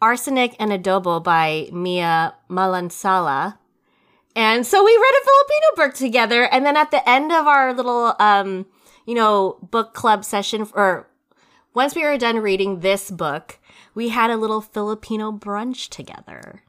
Arsenic 0.00 0.56
and 0.58 0.70
Adobo 0.70 1.22
by 1.22 1.68
Mia 1.72 2.34
Manansala. 2.48 3.58
And 4.34 4.66
so 4.66 4.82
we 4.82 4.92
read 4.92 5.14
a 5.20 5.24
Filipino 5.24 5.66
book 5.76 5.94
together. 5.94 6.44
And 6.44 6.64
then 6.64 6.76
at 6.76 6.90
the 6.90 7.06
end 7.08 7.32
of 7.32 7.46
our 7.46 7.74
little, 7.74 8.14
um, 8.18 8.66
you 9.04 9.14
know, 9.14 9.58
book 9.70 9.92
club 9.92 10.24
session, 10.24 10.66
or 10.72 11.08
once 11.74 11.94
we 11.94 12.02
were 12.02 12.16
done 12.16 12.38
reading 12.38 12.80
this 12.80 13.10
book, 13.10 13.58
we 13.94 14.08
had 14.08 14.30
a 14.30 14.36
little 14.36 14.62
Filipino 14.62 15.32
brunch 15.32 15.88
together. 15.88 16.62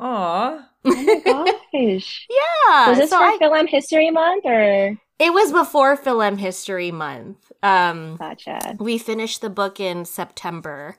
Aw. 0.00 0.68
Oh 0.84 0.94
my 1.04 1.20
gosh. 1.24 2.26
yeah. 2.30 2.88
Was 2.88 2.98
this 2.98 3.10
so 3.10 3.18
for 3.18 3.24
I, 3.24 3.36
Fil-Am 3.38 3.66
History 3.66 4.10
Month 4.10 4.46
or? 4.46 4.96
It 5.18 5.32
was 5.32 5.52
before 5.52 5.96
Fil-Am 5.96 6.38
History 6.38 6.90
Month. 6.90 7.52
Um, 7.62 8.16
gotcha. 8.16 8.76
We 8.78 8.96
finished 8.96 9.42
the 9.42 9.50
book 9.50 9.78
in 9.78 10.06
September. 10.06 10.96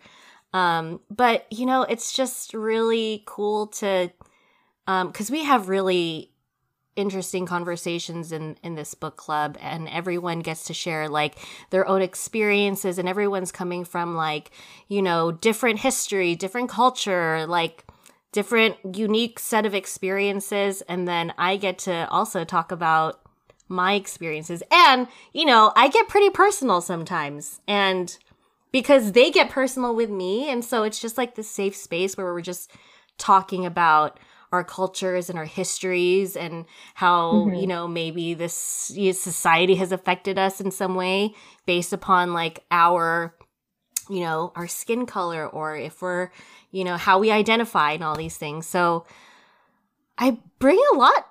Um, 0.53 1.00
but, 1.10 1.48
you 1.51 1.65
know, 1.65 1.81
it's 1.84 2.13
just 2.13 2.53
really 2.53 3.24
cool 3.25 3.67
to, 3.67 4.12
because 4.86 5.29
um, 5.29 5.34
we 5.34 5.43
have 5.46 5.70
really 5.70 6.31
interesting 6.98 7.46
conversations 7.46 8.34
in 8.34 8.58
in 8.63 8.75
this 8.75 8.93
book 8.93 9.15
club 9.15 9.58
and 9.62 9.88
everyone 9.88 10.41
gets 10.41 10.65
to 10.65 10.74
share 10.74 11.08
like 11.08 11.36
their 11.70 11.88
own 11.88 12.01
experiences 12.01 12.98
and 12.98 13.08
everyone's 13.08 13.50
coming 13.50 13.86
from 13.86 14.13
like 14.13 14.51
you 14.89 15.01
know 15.01 15.31
different 15.31 15.79
history 15.79 16.36
different 16.36 16.70
culture 16.70 17.46
like 17.48 17.86
different 18.31 18.77
unique 18.95 19.39
set 19.39 19.65
of 19.65 19.75
experiences 19.75 20.81
and 20.83 21.07
then 21.07 21.33
I 21.38 21.57
get 21.57 21.77
to 21.79 22.07
also 22.09 22.43
talk 22.43 22.71
about 22.71 23.19
my 23.67 23.93
experiences 23.93 24.63
and 24.71 25.07
you 25.33 25.45
know 25.45 25.71
I 25.75 25.89
get 25.89 26.07
pretty 26.07 26.29
personal 26.29 26.81
sometimes 26.81 27.61
and 27.67 28.17
because 28.71 29.11
they 29.11 29.31
get 29.31 29.50
personal 29.50 29.95
with 29.95 30.09
me 30.09 30.50
and 30.50 30.63
so 30.63 30.83
it's 30.83 31.00
just 31.00 31.17
like 31.17 31.35
this 31.35 31.50
safe 31.50 31.75
space 31.75 32.15
where 32.17 32.33
we're 32.33 32.41
just 32.41 32.71
talking 33.17 33.65
about 33.65 34.19
our 34.51 34.63
cultures 34.63 35.29
and 35.29 35.39
our 35.39 35.45
histories 35.45 36.35
and 36.35 36.65
how 36.95 37.31
mm-hmm. 37.33 37.55
you 37.55 37.67
know 37.67 37.88
maybe 37.88 38.33
this 38.33 38.53
society 38.53 39.75
has 39.75 39.91
affected 39.91 40.38
us 40.38 40.59
in 40.59 40.71
some 40.71 40.95
way 40.95 41.33
based 41.65 41.93
upon 41.93 42.33
like 42.33 42.63
our 42.71 43.33
you 44.10 44.22
know 44.22 44.51
our 44.55 44.67
skin 44.67 45.05
color 45.05 45.48
or 45.48 45.77
if 45.77 46.01
we're 46.01 46.29
you 46.72 46.84
know, 46.84 46.98
how 46.98 47.20
we 47.20 47.31
identify 47.31 47.91
and 47.91 48.03
all 48.03 48.15
these 48.15 48.38
things. 48.38 48.65
So 48.65 49.05
I 50.17 50.38
bring 50.60 50.81
a 50.93 50.98
lot 50.98 51.27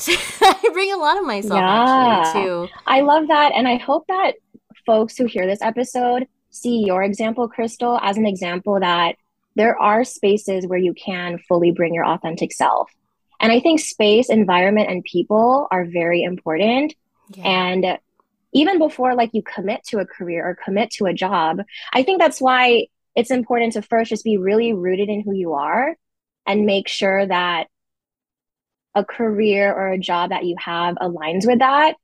I 0.08 0.70
bring 0.72 0.90
a 0.92 0.96
lot 0.96 1.18
of 1.18 1.26
myself 1.26 1.60
yeah. 1.60 2.22
actually 2.24 2.42
too. 2.42 2.68
I 2.86 3.02
love 3.02 3.28
that. 3.28 3.52
And 3.54 3.68
I 3.68 3.76
hope 3.76 4.06
that 4.08 4.36
folks 4.86 5.16
who 5.16 5.26
hear 5.26 5.46
this 5.46 5.60
episode 5.60 6.26
see 6.48 6.84
your 6.84 7.02
example, 7.02 7.48
Crystal, 7.48 7.98
as 8.02 8.16
an 8.16 8.26
example 8.26 8.80
that 8.80 9.16
there 9.56 9.78
are 9.78 10.04
spaces 10.04 10.66
where 10.66 10.78
you 10.78 10.94
can 10.94 11.38
fully 11.46 11.70
bring 11.70 11.94
your 11.94 12.06
authentic 12.06 12.52
self. 12.52 12.90
And 13.40 13.52
I 13.52 13.60
think 13.60 13.78
space, 13.78 14.30
environment, 14.30 14.90
and 14.90 15.04
people 15.04 15.68
are 15.70 15.84
very 15.84 16.22
important. 16.22 16.94
Yeah. 17.34 17.44
And 17.44 17.98
even 18.52 18.78
before 18.78 19.14
like 19.14 19.30
you 19.32 19.42
commit 19.42 19.82
to 19.84 19.98
a 19.98 20.06
career 20.06 20.46
or 20.46 20.58
commit 20.64 20.90
to 20.92 21.06
a 21.06 21.14
job, 21.14 21.58
I 21.92 22.02
think 22.02 22.20
that's 22.20 22.40
why 22.40 22.86
it's 23.14 23.30
important 23.30 23.72
to 23.74 23.82
first 23.82 24.10
just 24.10 24.24
be 24.24 24.36
really 24.36 24.72
rooted 24.72 25.08
in 25.08 25.22
who 25.22 25.34
you 25.34 25.52
are 25.54 25.96
and 26.46 26.66
make 26.66 26.88
sure 26.88 27.26
that 27.26 27.66
a 28.94 29.04
career 29.04 29.72
or 29.72 29.88
a 29.88 29.98
job 29.98 30.30
that 30.30 30.44
you 30.44 30.56
have 30.58 30.96
aligns 30.96 31.46
with 31.46 31.60
that. 31.60 31.94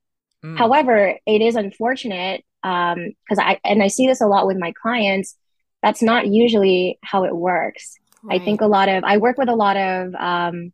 Mm. 0.43 0.57
However, 0.57 1.17
it 1.25 1.41
is 1.41 1.55
unfortunate 1.55 2.43
because 2.63 2.97
um, 2.97 3.39
I 3.39 3.59
and 3.63 3.83
I 3.83 3.87
see 3.87 4.07
this 4.07 4.21
a 4.21 4.27
lot 4.27 4.47
with 4.47 4.57
my 4.57 4.73
clients. 4.81 5.35
That's 5.83 6.01
not 6.01 6.27
usually 6.27 6.97
how 7.03 7.23
it 7.23 7.35
works. 7.35 7.95
Right. 8.23 8.41
I 8.41 8.43
think 8.43 8.61
a 8.61 8.67
lot 8.67 8.89
of 8.89 9.03
I 9.03 9.17
work 9.17 9.37
with 9.37 9.49
a 9.49 9.55
lot 9.55 9.77
of 9.77 10.15
um, 10.15 10.73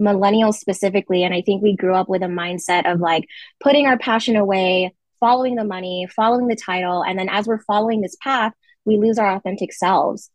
millennials 0.00 0.54
specifically, 0.54 1.24
and 1.24 1.34
I 1.34 1.42
think 1.42 1.62
we 1.62 1.76
grew 1.76 1.94
up 1.94 2.08
with 2.08 2.22
a 2.22 2.26
mindset 2.26 2.90
of 2.90 3.00
like 3.00 3.26
putting 3.60 3.86
our 3.86 3.98
passion 3.98 4.36
away, 4.36 4.94
following 5.20 5.54
the 5.54 5.64
money, 5.64 6.06
following 6.14 6.48
the 6.48 6.56
title, 6.56 7.02
and 7.02 7.18
then 7.18 7.28
as 7.28 7.46
we're 7.46 7.62
following 7.62 8.00
this 8.00 8.16
path, 8.20 8.52
we 8.84 8.96
lose 8.96 9.18
our 9.18 9.34
authentic 9.34 9.72
selves. 9.72 10.30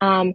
Um, 0.00 0.34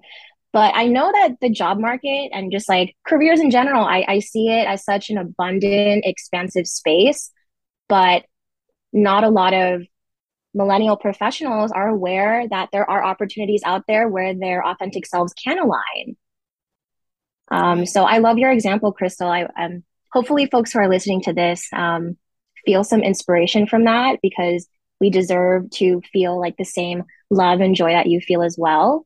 but 0.54 0.74
I 0.74 0.88
know 0.88 1.12
that 1.12 1.36
the 1.42 1.50
job 1.50 1.80
market 1.80 2.30
and 2.32 2.52
just 2.52 2.70
like 2.70 2.96
careers 3.06 3.42
in 3.42 3.52
general, 3.52 3.84
I, 3.84 4.06
I 4.08 4.20
see 4.20 4.48
it 4.50 4.68
as 4.68 4.86
such 4.86 5.10
an 5.10 5.18
abundant, 5.18 6.06
expansive 6.06 6.66
space, 6.66 7.30
but 7.90 8.24
not 8.94 9.26
a 9.26 9.30
lot 9.30 9.54
of 9.54 9.82
millennial 10.54 10.96
professionals 10.96 11.72
are 11.74 11.90
aware 11.90 12.48
that 12.50 12.70
there 12.72 12.90
are 12.90 13.04
opportunities 13.04 13.62
out 13.66 13.84
there 13.88 14.08
where 14.08 14.34
their 14.34 14.66
authentic 14.66 15.06
selves 15.06 15.34
can 15.34 15.60
align. 15.60 16.16
Um, 17.50 17.86
so 17.86 18.04
I 18.04 18.18
love 18.18 18.38
your 18.38 18.52
example, 18.52 18.92
Crystal. 18.92 19.30
I 19.30 19.48
um, 19.58 19.84
hopefully 20.12 20.48
folks 20.48 20.74
who 20.74 20.80
are 20.80 20.90
listening 20.90 21.22
to 21.22 21.34
this 21.34 21.68
um, 21.74 22.18
feel 22.66 22.84
some 22.84 23.02
inspiration 23.02 23.68
from 23.68 23.86
that 23.86 24.20
because 24.22 24.68
we 25.00 25.10
deserve 25.10 25.70
to 25.72 26.02
feel 26.12 26.40
like 26.40 26.58
the 26.58 26.66
same 26.66 27.04
love 27.30 27.60
and 27.60 27.76
joy 27.76 27.92
that 27.92 28.08
you 28.08 28.20
feel 28.22 28.42
as 28.42 28.56
well. 28.58 29.06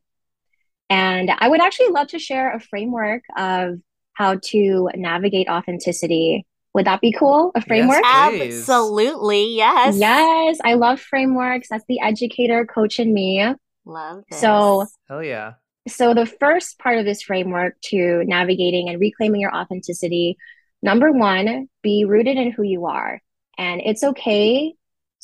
And 0.88 1.30
I 1.38 1.48
would 1.48 1.60
actually 1.60 1.88
love 1.88 2.08
to 2.08 2.18
share 2.18 2.54
a 2.54 2.60
framework 2.60 3.22
of 3.36 3.78
how 4.14 4.38
to 4.42 4.90
navigate 4.94 5.48
authenticity 5.48 6.44
Would 6.74 6.86
that 6.86 7.00
be 7.00 7.12
cool? 7.12 7.50
A 7.54 7.60
framework? 7.60 8.02
Yes, 8.04 8.68
Absolutely, 8.68 9.56
yes. 9.56 9.98
Yes, 9.98 10.58
I 10.64 10.74
love 10.74 11.00
frameworks. 11.00 11.68
That's 11.68 11.84
the 11.88 12.00
educator 12.00 12.64
coach 12.64 13.00
in 13.00 13.12
me. 13.12 13.54
Love 13.84 14.22
this. 14.30 14.40
So, 14.40 14.86
Hell 15.08 15.24
yeah. 15.24 15.54
So 15.88 16.14
the 16.14 16.26
first 16.26 16.78
part 16.78 16.98
of 16.98 17.04
this 17.04 17.22
framework 17.22 17.80
to 17.82 18.22
navigating 18.24 18.88
and 18.88 19.00
reclaiming 19.00 19.40
your 19.40 19.54
authenticity, 19.54 20.36
number 20.82 21.10
one, 21.10 21.68
be 21.82 22.04
rooted 22.04 22.36
in 22.36 22.52
who 22.52 22.62
you 22.62 22.86
are. 22.86 23.20
And 23.58 23.80
it's 23.84 24.04
okay 24.04 24.74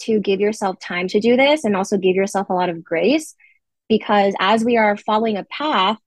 to 0.01 0.21
give 0.21 0.41
yourself 0.41 0.79
time 0.79 1.09
to 1.09 1.21
do 1.21 1.37
this 1.37 1.65
and 1.65 1.77
also 1.77 1.97
give 1.97 2.17
yourself 2.17 2.51
a 2.51 2.55
lot 2.55 2.69
of 2.69 2.85
grace 2.85 3.35
because 3.89 4.35
as 4.41 4.65
we 4.65 4.77
are 4.77 4.97
following 4.97 5.37
a 5.37 5.45
path 5.45 5.99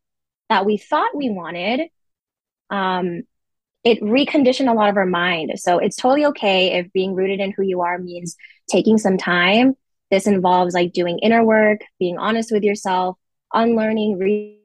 that 0.49 0.65
we 0.65 0.77
thought 0.77 1.15
we 1.15 1.29
wanted, 1.29 1.81
um, 2.69 3.23
it 3.83 4.01
reconditioned 4.01 4.69
a 4.69 4.75
lot 4.75 4.89
of 4.89 4.97
our 4.97 5.05
mind. 5.05 5.51
So 5.55 5.79
it's 5.79 5.95
totally 5.95 6.25
okay 6.27 6.77
if 6.77 6.91
being 6.91 7.15
rooted 7.15 7.39
in 7.39 7.53
who 7.55 7.63
you 7.63 7.81
are 7.81 7.97
means 7.97 8.35
taking 8.69 8.97
some 8.97 9.17
time. 9.17 9.75
This 10.11 10.27
involves 10.27 10.73
like 10.73 10.91
doing 10.91 11.19
inner 11.19 11.43
work, 11.43 11.81
being 11.99 12.17
honest 12.17 12.51
with 12.51 12.63
yourself, 12.63 13.17
unlearning, 13.53 14.57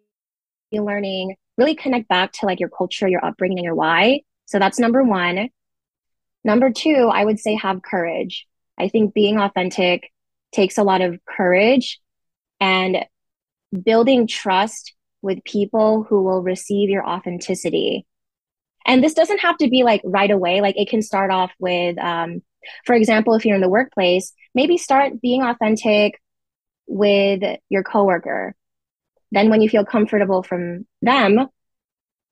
relearning, 0.72 1.34
really 1.56 1.74
connect 1.74 2.08
back 2.08 2.32
to 2.32 2.46
like 2.46 2.60
your 2.60 2.68
culture, 2.68 3.08
your 3.08 3.24
upbringing, 3.24 3.58
and 3.58 3.64
your 3.64 3.74
why. 3.74 4.20
So 4.46 4.58
that's 4.58 4.78
number 4.78 5.02
one. 5.02 5.48
Number 6.44 6.70
two, 6.70 7.10
I 7.12 7.24
would 7.24 7.40
say 7.40 7.54
have 7.54 7.82
courage. 7.82 8.46
I 8.78 8.88
think 8.88 9.14
being 9.14 9.38
authentic 9.38 10.10
takes 10.52 10.78
a 10.78 10.82
lot 10.82 11.00
of 11.00 11.18
courage 11.24 12.00
and 12.60 13.04
building 13.82 14.26
trust 14.26 14.94
with 15.22 15.42
people 15.44 16.04
who 16.04 16.22
will 16.22 16.42
receive 16.42 16.90
your 16.90 17.06
authenticity. 17.06 18.06
And 18.86 19.02
this 19.02 19.14
doesn't 19.14 19.40
have 19.40 19.56
to 19.58 19.70
be 19.70 19.82
like 19.82 20.02
right 20.04 20.30
away. 20.30 20.60
Like 20.60 20.76
it 20.78 20.90
can 20.90 21.00
start 21.00 21.30
off 21.30 21.50
with, 21.58 21.96
um, 21.98 22.42
for 22.84 22.94
example, 22.94 23.34
if 23.34 23.46
you're 23.46 23.54
in 23.54 23.62
the 23.62 23.68
workplace, 23.68 24.32
maybe 24.54 24.76
start 24.76 25.20
being 25.22 25.42
authentic 25.42 26.20
with 26.86 27.42
your 27.70 27.82
coworker. 27.82 28.54
Then, 29.34 29.50
when 29.50 29.60
you 29.60 29.68
feel 29.68 29.84
comfortable 29.84 30.42
from 30.42 30.86
them, 31.02 31.48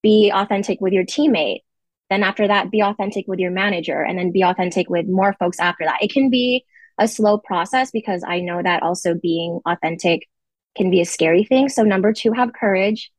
be 0.03 0.31
authentic 0.33 0.81
with 0.81 0.93
your 0.93 1.05
teammate. 1.05 1.61
Then, 2.09 2.23
after 2.23 2.47
that, 2.47 2.71
be 2.71 2.83
authentic 2.83 3.27
with 3.27 3.41
your 3.41 3.51
manager, 3.51 4.01
and 4.01 4.19
then 4.19 4.31
be 4.31 4.43
authentic 4.43 4.89
with 4.89 5.07
more 5.09 5.35
folks 5.35 5.59
after 5.59 5.85
that. 5.85 6.03
It 6.03 6.13
can 6.13 6.31
be 6.31 6.65
a 6.99 7.09
slow 7.09 7.39
process 7.39 7.91
because 7.91 8.23
I 8.27 8.41
know 8.41 8.63
that 8.63 8.83
also 8.83 9.15
being 9.15 9.61
authentic 9.67 10.29
can 10.77 10.91
be 10.91 11.01
a 11.01 11.05
scary 11.05 11.45
thing. 11.45 11.69
So, 11.69 11.83
number 11.83 12.13
two, 12.13 12.33
have 12.33 12.53
courage. 12.53 13.11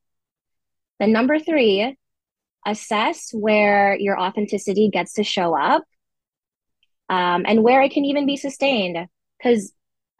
Then, 0.98 1.12
number 1.12 1.38
three, 1.38 1.96
assess 2.66 3.30
where 3.32 3.96
your 3.98 4.18
authenticity 4.18 4.88
gets 4.88 5.14
to 5.14 5.24
show 5.24 5.54
up 5.54 5.84
um, 7.10 7.44
and 7.46 7.62
where 7.62 7.82
it 7.82 7.92
can 7.92 8.06
even 8.06 8.24
be 8.24 8.38
sustained. 8.38 8.96
Because 9.38 9.72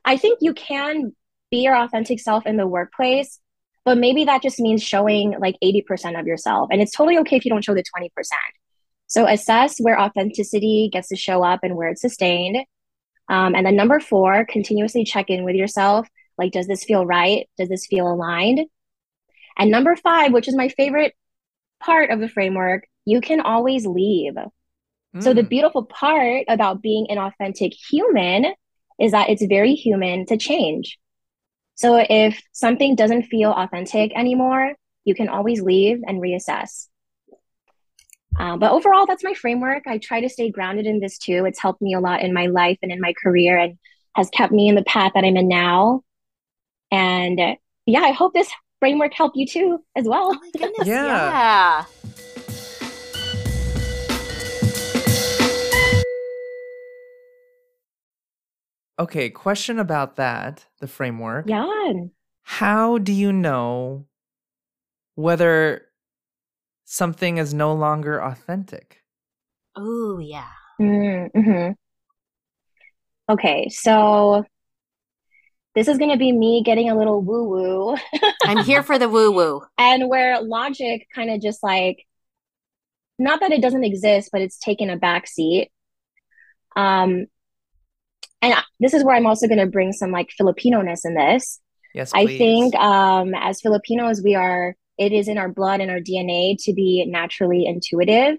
I 0.05 0.19
think 0.19 0.41
you 0.43 0.53
can 0.53 1.15
be 1.51 1.63
your 1.63 1.77
authentic 1.77 2.21
self 2.21 2.45
in 2.47 2.57
the 2.57 2.67
workplace, 2.67 3.41
but 3.85 3.99
maybe 3.99 4.25
that 4.25 4.43
just 4.43 4.59
means 4.59 4.83
showing 4.83 5.35
like 5.39 5.57
80% 5.63 6.19
of 6.19 6.27
yourself. 6.27 6.69
And 6.71 6.81
it's 6.81 6.93
totally 6.93 7.19
okay 7.19 7.37
if 7.37 7.45
you 7.45 7.51
don't 7.51 7.65
show 7.65 7.75
the 7.75 7.85
20%. 7.97 8.11
So 9.07 9.27
assess 9.27 9.79
where 9.79 10.01
authenticity 10.01 10.89
gets 10.93 11.09
to 11.09 11.17
show 11.17 11.43
up 11.43 11.61
and 11.63 11.77
where 11.77 11.89
it's 11.89 12.01
sustained. 12.01 12.57
Um, 13.29 13.55
and 13.55 13.67
then 13.67 13.77
number 13.77 14.01
four, 14.01 14.47
continuously 14.47 15.05
check 15.05 15.29
in 15.29 15.45
with 15.45 15.55
yourself. 15.55 16.09
Like, 16.39 16.53
does 16.53 16.67
this 16.67 16.85
feel 16.85 17.07
right? 17.07 17.49
Does 17.59 17.69
this 17.69 17.87
feel 17.87 18.11
aligned? 18.11 18.61
And 19.57 19.71
number 19.71 19.95
five, 19.97 20.33
which 20.33 20.49
is 20.49 20.57
my 20.57 20.69
favorite 20.69 21.15
part 21.81 22.11
of 22.11 22.21
the 22.21 22.29
framework, 22.29 22.87
you 23.05 23.21
can 23.21 23.41
always 23.41 23.87
leave. 23.87 24.35
Mm. 24.35 25.23
So 25.23 25.33
the 25.35 25.43
mm. 25.43 25.49
beautiful 25.49 25.85
part 25.85 26.45
about 26.49 26.83
being 26.83 27.07
an 27.11 27.19
authentic 27.19 27.73
human 27.73 28.47
is 28.99 29.13
that 29.13 29.29
it's 29.29 29.45
very 29.45 29.75
human 29.75 30.27
to 30.27 30.37
change. 30.37 30.99
So 31.75 32.05
if 32.09 32.41
something 32.53 32.95
doesn't 32.95 33.25
feel 33.25 33.51
authentic 33.51 34.13
anymore, 34.17 34.75
you 35.05 35.15
can 35.15 35.29
always 35.29 35.61
leave 35.61 36.01
and 36.07 36.21
reassess. 36.21 36.89
Uh, 38.39 38.57
but 38.57 38.73
overall, 38.73 39.07
that's 39.07 39.25
my 39.25 39.35
framework. 39.35 39.85
I 39.87 39.99
try 39.99 40.21
to 40.21 40.29
stay 40.29 40.51
grounded 40.51 40.87
in 40.87 41.01
this 41.01 41.19
too. 41.19 41.45
It's 41.45 41.61
helped 41.61 41.83
me 41.83 41.95
a 41.95 42.01
lot 42.01 42.23
in 42.23 42.33
my 42.33 42.47
life 42.47 42.79
and 42.83 42.91
in 42.91 43.01
my 43.01 43.13
career 43.13 43.59
and 43.59 43.79
has 44.17 44.29
kept 44.31 44.53
me 44.53 44.69
in 44.69 44.75
the 44.75 44.85
path 44.85 45.13
that 45.15 45.25
I'm 45.25 45.37
in 45.37 45.49
now. 45.49 46.03
And 46.91 47.41
yeah, 47.87 48.01
I 48.01 48.13
hope 48.13 48.35
this 48.35 48.51
framework 48.81 49.15
helped 49.15 49.37
you 49.37 49.47
too 49.47 49.85
as 49.97 50.07
well. 50.07 50.33
Oh 50.33 50.51
goodness, 50.53 50.73
yeah. 50.87 51.31
yeah. 51.31 51.85
Okay, 58.99 59.29
question 59.29 59.79
about 59.79 60.17
that, 60.17 60.67
the 60.81 60.87
framework. 60.87 61.49
Yeah. 61.49 61.93
How 62.43 62.99
do 62.99 63.13
you 63.13 63.33
know 63.33 64.07
whether 65.17 65.87
something 66.85 67.39
is 67.39 67.53
no 67.53 67.73
longer 67.75 68.23
authentic? 68.23 69.03
Oh, 69.75 70.19
yeah. 70.19 70.51
Mm-hmm. 70.81 71.73
Okay, 73.33 73.69
so 73.71 74.45
this 75.75 75.89
is 75.89 75.99
going 75.99 76.11
to 76.11 76.19
be 76.19 76.31
me 76.31 76.63
getting 76.63 76.89
a 76.89 76.97
little 76.97 77.21
woo 77.21 77.49
woo. 77.49 77.97
I'm 78.45 78.65
here 78.65 78.83
for 78.83 78.99
the 78.99 79.09
woo 79.09 79.33
woo. 79.33 79.63
And 79.79 80.09
where 80.09 80.41
logic 80.41 81.09
kind 81.13 81.31
of 81.31 81.41
just 81.41 81.63
like, 81.63 82.07
not 83.19 83.41
that 83.41 83.51
it 83.51 83.63
doesn't 83.63 83.85
exist, 83.85 84.29
but 84.31 84.41
it's 84.41 84.59
taken 84.59 84.91
a 84.91 84.97
back 84.97 85.27
seat. 85.27 85.71
Um, 86.77 87.27
and 88.53 88.65
this 88.81 88.95
is 88.95 89.05
where 89.05 89.17
I'm 89.17 89.27
also 89.27 89.47
going 89.47 89.59
to 89.59 89.67
bring 89.67 89.93
some 89.93 90.11
like 90.11 90.31
Filipino 90.31 90.81
ness 90.83 91.05
in 91.05 91.15
this. 91.15 91.61
Yes, 91.95 92.13
please. 92.13 92.35
I 92.35 92.39
think 92.39 92.75
um, 92.75 93.35
as 93.35 93.61
Filipinos, 93.61 94.23
we 94.23 94.35
are, 94.35 94.75
it 94.99 95.13
is 95.13 95.29
in 95.29 95.39
our 95.39 95.49
blood 95.49 95.81
and 95.81 95.91
our 95.91 96.01
DNA 96.01 96.57
to 96.65 96.73
be 96.73 97.05
naturally 97.07 97.67
intuitive. 97.67 98.39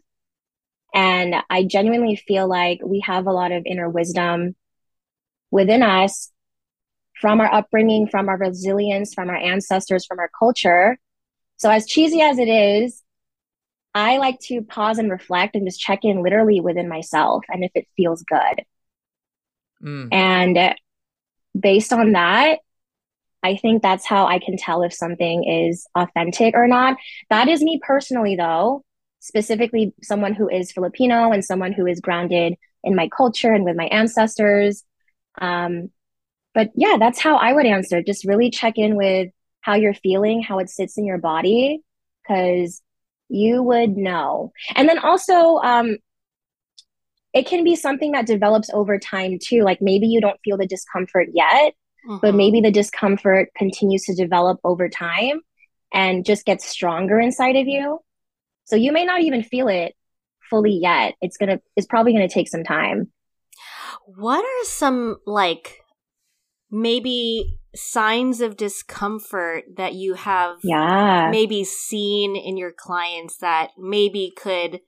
And 0.94 1.36
I 1.50 1.64
genuinely 1.66 2.16
feel 2.16 2.48
like 2.48 2.80
we 2.84 3.02
have 3.02 3.28
a 3.28 3.32
lot 3.32 3.52
of 3.52 3.64
inner 3.66 3.90
wisdom 3.90 4.56
within 5.52 5.84
us 5.84 6.32
from 7.20 7.40
our 7.40 7.54
upbringing, 7.54 8.08
from 8.08 8.30
our 8.30 8.38
resilience, 8.38 9.14
from 9.14 9.30
our 9.30 9.38
ancestors, 9.38 10.06
from 10.06 10.20
our 10.20 10.30
culture. 10.38 10.98
So, 11.58 11.70
as 11.70 11.86
cheesy 11.86 12.22
as 12.22 12.38
it 12.38 12.50
is, 12.50 13.04
I 13.94 14.18
like 14.18 14.40
to 14.42 14.62
pause 14.62 14.98
and 14.98 15.10
reflect 15.10 15.56
and 15.56 15.66
just 15.66 15.80
check 15.80 16.00
in 16.04 16.22
literally 16.22 16.60
within 16.60 16.90
myself 16.90 17.46
and 17.50 17.64
if 17.64 17.72
it 17.76 17.88
feels 17.96 18.24
good. 18.24 18.64
Mm. 19.86 20.14
And 20.14 20.76
based 21.58 21.94
on 21.94 22.14
that, 22.14 22.60
I 23.44 23.58
think 23.58 23.84
that's 23.84 24.06
how 24.06 24.26
I 24.26 24.40
can 24.40 24.58
tell 24.58 24.82
if 24.82 24.94
something 24.94 25.44
is 25.44 25.86
authentic 25.96 26.56
or 26.56 26.68
not. 26.68 26.98
That 27.30 27.48
is 27.48 27.62
me 27.62 27.80
personally, 27.86 28.36
though, 28.36 28.84
specifically 29.20 29.94
someone 30.02 30.34
who 30.34 30.50
is 30.50 30.72
Filipino 30.72 31.32
and 31.32 31.46
someone 31.46 31.72
who 31.72 31.86
is 31.86 32.00
grounded 32.00 32.56
in 32.84 32.96
my 32.96 33.08
culture 33.16 33.54
and 33.54 33.64
with 33.64 33.76
my 33.76 33.86
ancestors. 33.86 34.84
Um, 35.40 35.92
but 36.56 36.72
yeah, 36.76 36.98
that's 36.98 37.20
how 37.20 37.36
I 37.36 37.54
would 37.54 37.66
answer. 37.66 38.02
Just 38.02 38.26
really 38.26 38.50
check 38.50 38.78
in 38.78 38.96
with 38.96 39.30
how 39.62 39.76
you're 39.76 39.94
feeling, 39.94 40.42
how 40.42 40.60
it 40.60 40.70
sits 40.70 40.98
in 40.98 41.06
your 41.06 41.18
body, 41.18 41.82
because 42.24 42.82
you 43.30 43.62
would 43.62 43.98
know. 43.98 44.52
And 44.76 44.88
then 44.88 45.00
also, 45.00 45.58
um, 45.58 45.98
it 47.36 47.46
can 47.46 47.66
be 47.66 47.76
something 47.76 48.14
that 48.14 48.26
develops 48.26 48.70
over 48.74 48.98
time 48.98 49.38
too. 49.40 49.62
Like 49.62 49.80
maybe 49.82 50.08
you 50.08 50.22
don't 50.22 50.40
feel 50.44 50.58
the 50.58 50.66
discomfort 50.66 51.28
yet, 51.34 51.74
mm-hmm. 52.08 52.18
but 52.22 52.34
maybe 52.34 52.62
the 52.62 52.72
discomfort 52.72 53.50
continues 53.58 54.04
to 54.04 54.16
develop 54.16 54.60
over 54.64 54.88
time 54.88 55.42
and 55.94 56.26
just 56.26 56.46
gets 56.46 56.66
stronger 56.66 57.20
inside 57.20 57.58
of 57.58 57.68
you. 57.68 58.00
So 58.64 58.78
you 58.78 58.94
may 58.94 59.04
not 59.04 59.22
even 59.22 59.44
feel 59.44 59.68
it 59.68 59.96
fully 60.50 60.80
yet. 60.82 61.16
It's 61.22 61.36
gonna, 61.36 61.60
it's 61.76 61.88
probably 61.88 62.14
gonna 62.14 62.30
take 62.30 62.48
some 62.48 62.64
time. 62.64 63.12
What 64.06 64.44
are 64.44 64.66
some 64.66 65.18
like 65.28 65.82
maybe 66.72 67.60
signs 67.76 68.40
of 68.40 68.56
discomfort 68.56 69.66
that 69.76 69.94
you 69.94 70.14
have 70.14 70.60
yeah. 70.64 71.28
maybe 71.32 71.66
seen 71.66 72.38
in 72.38 72.56
your 72.56 72.72
clients 72.72 73.38
that 73.38 73.72
maybe 73.78 74.32
could 74.38 74.80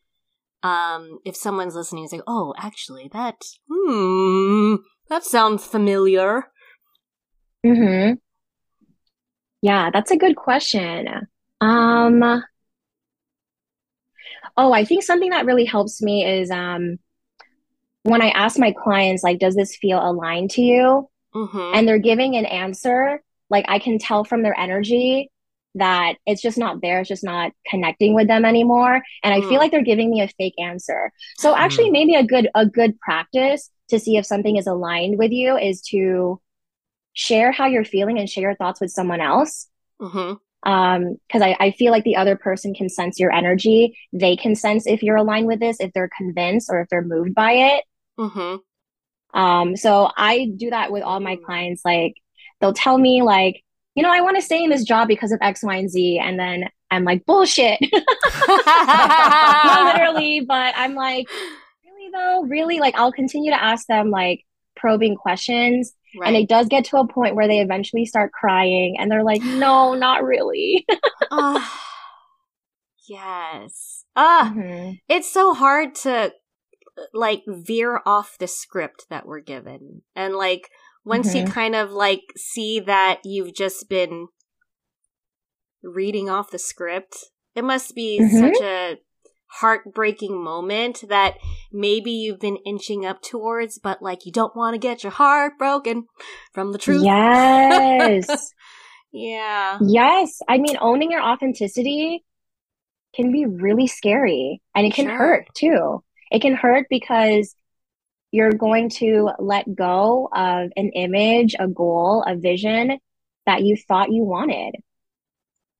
um 0.63 1.19
if 1.25 1.35
someone's 1.35 1.75
listening 1.75 2.07
say 2.07 2.21
oh 2.27 2.53
actually 2.57 3.09
that 3.13 3.35
hmm 3.71 4.75
that 5.09 5.23
sounds 5.23 5.65
familiar. 5.65 6.43
Mhm 7.65 8.17
yeah 9.61 9.89
that's 9.91 10.11
a 10.11 10.17
good 10.17 10.35
question. 10.35 11.07
Um 11.61 12.23
oh 14.55 14.71
i 14.71 14.85
think 14.85 15.03
something 15.03 15.31
that 15.31 15.45
really 15.45 15.65
helps 15.65 16.01
me 16.01 16.25
is 16.25 16.51
um 16.51 16.97
when 18.03 18.21
i 18.21 18.29
ask 18.29 18.57
my 18.59 18.73
clients 18.83 19.23
like 19.23 19.39
does 19.39 19.55
this 19.55 19.75
feel 19.75 19.99
aligned 19.99 20.51
to 20.51 20.61
you? 20.61 21.09
Mm-hmm. 21.35 21.71
and 21.75 21.87
they're 21.87 21.99
giving 21.99 22.35
an 22.35 22.45
answer, 22.45 23.21
like 23.49 23.65
I 23.67 23.77
can 23.79 23.99
tell 23.99 24.23
from 24.23 24.41
their 24.41 24.57
energy 24.57 25.29
that 25.77 26.15
it's 26.25 26.41
just 26.41 26.57
not 26.57 26.81
there. 26.81 26.99
It's 26.99 27.09
just 27.09 27.23
not 27.23 27.51
connecting 27.67 28.13
with 28.13 28.27
them 28.27 28.45
anymore. 28.45 29.01
And 29.23 29.33
I 29.33 29.41
mm. 29.41 29.49
feel 29.49 29.59
like 29.59 29.71
they're 29.71 29.83
giving 29.83 30.09
me 30.09 30.21
a 30.21 30.27
fake 30.27 30.55
answer. 30.59 31.11
So 31.37 31.55
actually, 31.55 31.89
mm. 31.89 31.93
maybe 31.93 32.15
a 32.15 32.23
good 32.23 32.49
a 32.55 32.65
good 32.65 32.99
practice 32.99 33.69
to 33.89 33.99
see 33.99 34.17
if 34.17 34.25
something 34.25 34.57
is 34.57 34.67
aligned 34.67 35.17
with 35.17 35.31
you 35.31 35.57
is 35.57 35.81
to 35.89 36.41
share 37.13 37.51
how 37.51 37.65
you're 37.67 37.85
feeling 37.85 38.19
and 38.19 38.29
share 38.29 38.43
your 38.43 38.55
thoughts 38.55 38.81
with 38.81 38.91
someone 38.91 39.21
else. 39.21 39.67
Mm-hmm 40.01 40.33
um 40.63 41.17
because 41.27 41.41
I, 41.41 41.55
I 41.59 41.71
feel 41.71 41.91
like 41.91 42.03
the 42.03 42.15
other 42.15 42.35
person 42.35 42.73
can 42.73 42.89
sense 42.89 43.19
your 43.19 43.31
energy 43.31 43.97
they 44.11 44.35
can 44.35 44.55
sense 44.55 44.87
if 44.87 45.03
you're 45.03 45.15
aligned 45.15 45.47
with 45.47 45.59
this 45.59 45.79
if 45.79 45.93
they're 45.93 46.09
convinced 46.15 46.69
or 46.71 46.81
if 46.81 46.89
they're 46.89 47.03
moved 47.03 47.35
by 47.35 47.51
it 47.51 47.83
mm-hmm. 48.19 49.39
um 49.39 49.75
so 49.75 50.09
i 50.17 50.51
do 50.57 50.69
that 50.71 50.91
with 50.91 51.03
all 51.03 51.19
my 51.19 51.35
mm. 51.35 51.43
clients 51.43 51.83
like 51.85 52.15
they'll 52.59 52.73
tell 52.73 52.97
me 52.97 53.21
like 53.21 53.63
you 53.97 54.03
know, 54.03 54.13
I 54.13 54.21
want 54.21 54.37
to 54.37 54.43
stay 54.43 54.63
in 54.63 54.69
this 54.69 54.83
job 54.83 55.07
because 55.07 55.31
of 55.31 55.39
X, 55.41 55.63
Y, 55.63 55.75
and 55.75 55.89
Z. 55.89 56.21
And 56.23 56.39
then 56.39 56.65
I'm 56.91 57.03
like, 57.03 57.25
bullshit. 57.25 57.79
Not 58.47 59.95
literally, 59.95 60.41
but 60.41 60.75
I'm 60.77 60.93
like, 60.93 61.27
really 61.83 62.11
though? 62.13 62.43
Really? 62.43 62.79
Like, 62.79 62.93
I'll 62.95 63.11
continue 63.11 63.51
to 63.51 63.61
ask 63.61 63.87
them 63.87 64.11
like 64.11 64.45
probing 64.75 65.15
questions. 65.15 65.93
Right. 66.15 66.27
And 66.27 66.37
it 66.37 66.47
does 66.47 66.67
get 66.67 66.85
to 66.85 66.97
a 66.97 67.07
point 67.07 67.33
where 67.33 67.47
they 67.47 67.59
eventually 67.59 68.05
start 68.05 68.31
crying 68.33 68.97
and 68.99 69.09
they're 69.09 69.23
like, 69.23 69.41
no, 69.41 69.95
not 69.95 70.23
really. 70.23 70.85
uh, 71.31 71.67
yes. 73.09 74.05
Uh, 74.15 74.51
mm-hmm. 74.51 74.91
it's 75.09 75.33
so 75.33 75.55
hard 75.55 75.95
to 75.95 76.33
like 77.15 77.41
veer 77.47 77.99
off 78.05 78.37
the 78.37 78.47
script 78.47 79.07
that 79.09 79.25
we're 79.25 79.39
given. 79.39 80.03
And 80.15 80.35
like, 80.35 80.69
once 81.07 81.29
mm-hmm. 81.29 81.47
you 81.47 81.51
kind 81.51 81.73
of 81.73 81.91
like 81.91 82.33
see 82.35 82.79
that 82.81 83.21
you've 83.23 83.55
just 83.55 83.87
been 83.89 84.27
reading 85.81 86.29
off 86.29 86.51
the 86.51 86.59
script, 86.59 87.25
it 87.55 87.63
must 87.63 87.95
be 87.95 88.19
mm-hmm. 88.21 88.37
such 88.37 88.61
a 88.61 88.97
heartbreaking 89.47 90.43
moment 90.43 91.05
that 91.07 91.35
maybe 91.71 92.11
you've 92.11 92.41
been 92.41 92.57
inching 92.65 93.05
up 93.05 93.21
towards, 93.21 93.79
but 93.79 94.01
like 94.01 94.25
you 94.25 94.33
don't 94.33 94.55
want 94.55 94.73
to 94.73 94.77
get 94.77 95.03
your 95.03 95.11
heart 95.13 95.53
broken 95.57 96.07
from 96.53 96.73
the 96.73 96.77
truth. 96.77 97.03
Yes. 97.03 98.53
yeah. 99.13 99.79
Yes. 99.81 100.41
I 100.49 100.57
mean, 100.57 100.77
owning 100.81 101.09
your 101.09 101.23
authenticity 101.23 102.25
can 103.15 103.31
be 103.31 103.45
really 103.45 103.87
scary 103.87 104.61
and 104.75 104.85
it 104.85 104.93
can 104.93 105.05
sure. 105.05 105.17
hurt 105.17 105.45
too. 105.55 106.03
It 106.31 106.41
can 106.41 106.55
hurt 106.55 106.87
because 106.89 107.55
you're 108.37 108.53
going 108.53 108.87
to 108.87 109.31
let 109.39 109.65
go 109.73 110.29
of 110.31 110.69
an 110.75 110.91
image, 110.93 111.55
a 111.57 111.67
goal, 111.67 112.23
a 112.25 112.35
vision 112.35 112.99
that 113.47 113.63
you 113.63 113.75
thought 113.75 114.11
you 114.11 114.23
wanted. 114.23 114.75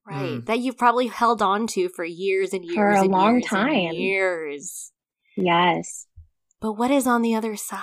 Right. 0.08 0.32
Mm. 0.32 0.46
That 0.48 0.60
you've 0.60 0.78
probably 0.78 1.06
held 1.06 1.44
on 1.44 1.68
to 1.68 1.88
for 1.90 2.04
years 2.04 2.54
and 2.54 2.66
years 2.66 2.76
for 2.76 2.92
a 2.94 3.04
long 3.04 3.36
years 3.36 3.46
time. 3.46 3.94
years. 3.94 4.92
Yes. 5.36 6.08
But 6.60 6.74
what 6.74 6.90
is 6.90 7.06
on 7.06 7.22
the 7.22 7.36
other 7.36 7.56
side? 7.56 7.82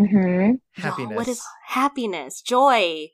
Mm-hmm. 0.00 0.80
Happiness. 0.80 1.16
what 1.16 1.26
is 1.26 1.42
happiness? 1.66 2.40
Joy. 2.40 3.08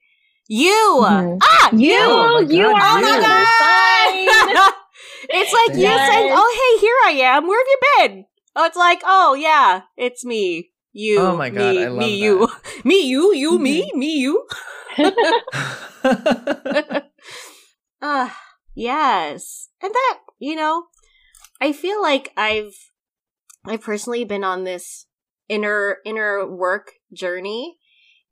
You. 0.46 1.04
Mm-hmm. 1.06 1.38
Ah, 1.42 1.70
you. 1.72 1.88
You, 1.88 1.98
oh 2.00 2.40
you 2.40 2.66
are 2.66 2.96
on 2.96 3.00
the 3.00 3.08
other 3.08 3.44
side. 3.46 4.74
it's 5.30 5.52
like 5.54 5.78
yes. 5.78 6.08
you 6.08 6.12
saying, 6.12 6.32
"Oh, 6.34 6.52
hey, 6.60 6.80
here 6.80 6.96
I 7.06 7.34
am. 7.34 7.48
Where 7.48 7.58
have 7.58 7.66
you 7.70 7.78
been?" 7.96 8.24
Oh, 8.56 8.64
it's 8.64 8.76
like, 8.76 9.02
oh 9.04 9.34
yeah, 9.34 9.82
it's 9.96 10.24
me. 10.24 10.70
You. 10.92 11.20
Oh 11.20 11.36
my 11.36 11.50
god, 11.50 11.74
me, 11.74 11.84
I 11.84 11.88
love 11.88 11.98
me, 11.98 12.20
that. 12.20 12.24
you, 12.24 12.48
me, 12.84 13.00
you, 13.00 13.34
you, 13.34 13.58
me, 13.58 13.82
mm-hmm. 13.82 13.98
me, 13.98 14.14
you. 14.14 14.46
uh, 18.00 18.30
yes, 18.76 19.70
and 19.82 19.92
that 19.92 20.18
you 20.38 20.54
know, 20.54 20.84
I 21.60 21.72
feel 21.72 22.00
like 22.00 22.30
I've, 22.36 22.74
I've 23.66 23.82
personally 23.82 24.24
been 24.24 24.44
on 24.44 24.62
this 24.62 25.06
inner 25.48 25.96
inner 26.04 26.46
work 26.46 26.92
journey, 27.12 27.78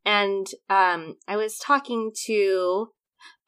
and 0.04 0.46
um, 0.70 1.16
I 1.26 1.37
was 1.37 1.58
talking 1.58 2.12
to 2.26 2.90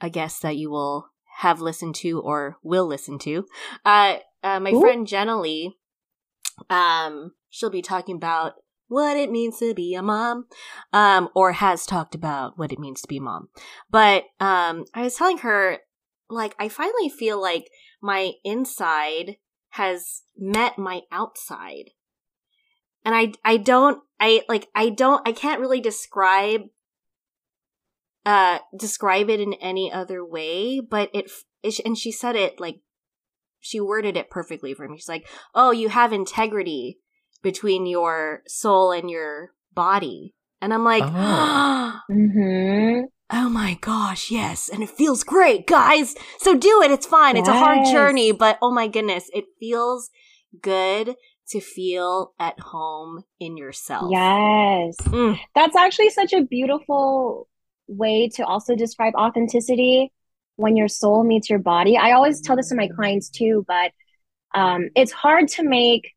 a 0.00 0.10
guest 0.10 0.42
that 0.42 0.56
you 0.56 0.70
will 0.70 1.10
have 1.38 1.60
listened 1.60 1.94
to 1.96 2.20
or 2.20 2.58
will 2.64 2.87
listen 2.87 3.20
to, 3.20 3.46
uh, 3.84 4.16
uh 4.42 4.58
my 4.58 4.72
Ooh. 4.72 4.80
friend 4.80 5.06
Jenna 5.06 5.40
Lee 5.40 5.76
um, 6.70 7.32
she'll 7.50 7.70
be 7.70 7.82
talking 7.82 8.16
about 8.16 8.54
what 8.88 9.16
it 9.16 9.30
means 9.30 9.58
to 9.58 9.74
be 9.74 9.94
a 9.94 10.02
mom, 10.02 10.46
um, 10.92 11.28
or 11.34 11.52
has 11.52 11.86
talked 11.86 12.14
about 12.14 12.58
what 12.58 12.72
it 12.72 12.78
means 12.78 13.00
to 13.00 13.08
be 13.08 13.16
a 13.16 13.22
mom. 13.22 13.48
But 13.90 14.24
um, 14.40 14.84
I 14.94 15.02
was 15.02 15.16
telling 15.16 15.38
her, 15.38 15.78
like, 16.28 16.54
I 16.58 16.68
finally 16.68 17.08
feel 17.08 17.40
like 17.40 17.68
my 18.02 18.32
inside 18.44 19.36
has 19.70 20.22
met 20.36 20.78
my 20.78 21.00
outside. 21.10 21.90
And 23.04 23.14
I 23.14 23.32
I 23.44 23.56
don't 23.56 24.02
I 24.20 24.42
like 24.48 24.68
I 24.74 24.88
don't 24.88 25.26
I 25.26 25.32
can't 25.32 25.60
really 25.60 25.80
describe 25.80 26.62
uh 28.24 28.58
describe 28.78 29.28
it 29.28 29.40
in 29.40 29.54
any 29.54 29.92
other 29.92 30.24
way, 30.24 30.80
but 30.80 31.10
it, 31.12 31.30
and 31.84 31.98
she 31.98 32.12
said 32.12 32.36
it 32.36 32.60
like 32.60 32.80
she 33.64 33.81
worded 33.81 34.16
it 34.16 34.31
perfectly 34.31 34.74
for 34.74 34.87
me. 34.87 34.96
She's 34.96 35.09
like, 35.09 35.27
"Oh, 35.55 35.70
you 35.70 35.88
have 35.88 36.12
integrity 36.12 36.98
between 37.42 37.87
your 37.87 38.42
soul 38.46 38.92
and 38.92 39.11
your 39.11 39.53
body." 39.72 40.35
And 40.64 40.72
I'm 40.72 40.83
like, 40.83 41.03
oh. 41.05 42.00
mm-hmm. 42.11 43.00
oh 43.31 43.48
my 43.50 43.77
gosh, 43.83 44.31
yes. 44.31 44.70
And 44.70 44.83
it 44.83 44.88
feels 44.88 45.22
great, 45.22 45.66
guys. 45.66 46.14
So 46.38 46.57
do 46.57 46.81
it. 46.83 46.90
It's 46.90 47.05
fine. 47.05 47.37
Yes. 47.37 47.42
It's 47.42 47.55
a 47.55 47.59
hard 47.59 47.87
journey, 47.87 48.33
but 48.33 48.57
oh 48.62 48.72
my 48.72 48.88
goodness, 48.88 49.29
it 49.35 49.44
feels 49.61 50.09
good 50.62 51.16
to 51.48 51.61
feel 51.61 52.33
at 52.38 52.59
home 52.61 53.24
in 53.38 53.59
yourself. 53.59 54.11
Yes. 54.11 54.96
Mm. 55.03 55.38
That's 55.55 55.77
actually 55.77 56.09
such 56.09 56.33
a 56.33 56.42
beautiful 56.42 57.46
way 57.87 58.31
to 58.37 58.46
also 58.46 58.74
describe 58.74 59.14
authenticity 59.14 60.12
when 60.56 60.76
your 60.76 60.88
soul 60.88 61.24
meets 61.24 61.50
your 61.50 61.58
body. 61.58 61.96
I 61.96 62.12
always 62.12 62.40
tell 62.40 62.56
this 62.56 62.68
to 62.68 62.74
my 62.74 62.88
clients 62.88 63.28
too, 63.28 63.64
but 63.66 63.92
um, 64.54 64.90
it's 64.94 65.12
hard 65.12 65.48
to 65.48 65.64
make 65.64 66.12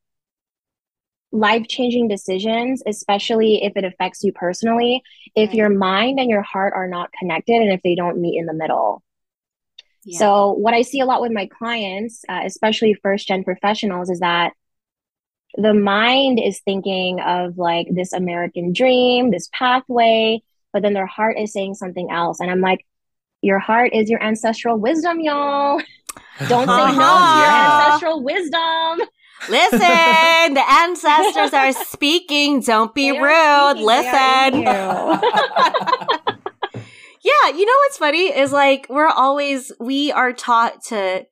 life 1.31 1.67
changing 1.67 2.07
decisions, 2.07 2.81
especially 2.85 3.63
if 3.63 3.75
it 3.75 3.83
affects 3.83 4.23
you 4.23 4.31
personally, 4.31 5.01
if 5.35 5.53
your 5.53 5.69
mind 5.69 6.19
and 6.19 6.29
your 6.29 6.41
heart 6.41 6.73
are 6.75 6.87
not 6.87 7.11
connected 7.19 7.61
and 7.61 7.71
if 7.71 7.81
they 7.83 7.95
don't 7.95 8.19
meet 8.19 8.39
in 8.39 8.45
the 8.45 8.53
middle. 8.53 9.03
Yeah. 10.05 10.19
So, 10.19 10.51
what 10.53 10.73
I 10.73 10.83
see 10.83 11.01
a 11.01 11.05
lot 11.05 11.21
with 11.21 11.33
my 11.33 11.47
clients, 11.47 12.23
uh, 12.29 12.41
especially 12.45 12.93
first 12.93 13.27
gen 13.27 13.43
professionals, 13.43 14.09
is 14.09 14.19
that 14.19 14.53
the 15.55 15.73
mind 15.73 16.39
is 16.39 16.61
thinking 16.61 17.19
of 17.19 17.57
like 17.57 17.87
this 17.91 18.13
American 18.13 18.71
dream, 18.71 19.31
this 19.31 19.49
pathway, 19.51 20.41
but 20.71 20.81
then 20.81 20.93
their 20.93 21.07
heart 21.07 21.37
is 21.37 21.51
saying 21.51 21.73
something 21.73 22.09
else. 22.09 22.39
And 22.39 22.49
I'm 22.49 22.61
like, 22.61 22.85
your 23.41 23.59
heart 23.59 23.91
is 23.93 24.09
your 24.09 24.21
ancestral 24.21 24.77
wisdom, 24.79 25.21
y'all. 25.21 25.81
Don't 26.47 26.67
say 26.67 26.73
uh-huh. 26.73 26.91
no 26.91 26.93
to 26.93 27.39
your 27.39 27.51
ancestral 27.51 28.23
wisdom. 28.23 28.99
Listen, 29.49 30.53
the 30.53 30.63
ancestors 30.69 31.51
are 31.53 31.73
speaking. 31.73 32.61
Don't 32.61 32.93
be 32.93 33.09
they 33.11 33.19
rude. 33.19 33.79
Listen. 33.79 34.61
yeah, 34.63 35.19
you 37.53 37.65
know 37.65 37.77
what's 37.85 37.97
funny 37.97 38.27
is 38.27 38.51
like 38.51 38.85
we're 38.89 39.07
always 39.07 39.71
we 39.79 40.11
are 40.11 40.33
taught 40.33 40.83
to 40.85 41.25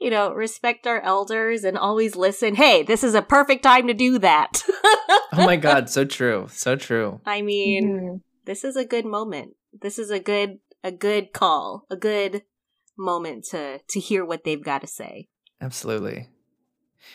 you 0.00 0.10
know, 0.10 0.32
respect 0.32 0.86
our 0.86 1.00
elders 1.02 1.62
and 1.62 1.76
always 1.76 2.16
listen. 2.16 2.54
Hey, 2.54 2.82
this 2.82 3.04
is 3.04 3.14
a 3.14 3.20
perfect 3.20 3.62
time 3.62 3.86
to 3.86 3.94
do 3.94 4.18
that. 4.18 4.62
oh 4.64 5.44
my 5.44 5.56
god, 5.56 5.90
so 5.90 6.06
true. 6.06 6.46
So 6.50 6.74
true. 6.74 7.20
I 7.26 7.42
mean, 7.42 7.84
mm-hmm. 7.84 8.16
this 8.46 8.64
is 8.64 8.76
a 8.76 8.86
good 8.86 9.04
moment. 9.04 9.56
This 9.78 9.98
is 9.98 10.10
a 10.10 10.18
good 10.18 10.58
a 10.82 10.92
good 10.92 11.32
call, 11.32 11.86
a 11.90 11.96
good 11.96 12.42
moment 12.96 13.44
to 13.50 13.80
to 13.88 14.00
hear 14.00 14.24
what 14.24 14.44
they've 14.44 14.62
got 14.62 14.80
to 14.80 14.86
say. 14.86 15.28
Absolutely. 15.60 16.28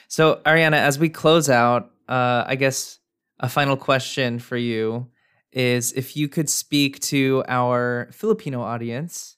So, 0.07 0.41
Ariana, 0.45 0.77
as 0.77 0.99
we 0.99 1.09
close 1.09 1.49
out, 1.49 1.91
uh, 2.07 2.43
I 2.45 2.55
guess 2.55 2.99
a 3.39 3.49
final 3.49 3.77
question 3.77 4.39
for 4.39 4.57
you 4.57 5.07
is 5.51 5.93
if 5.93 6.17
you 6.17 6.27
could 6.27 6.49
speak 6.49 6.99
to 6.99 7.43
our 7.47 8.09
Filipino 8.11 8.61
audience, 8.61 9.37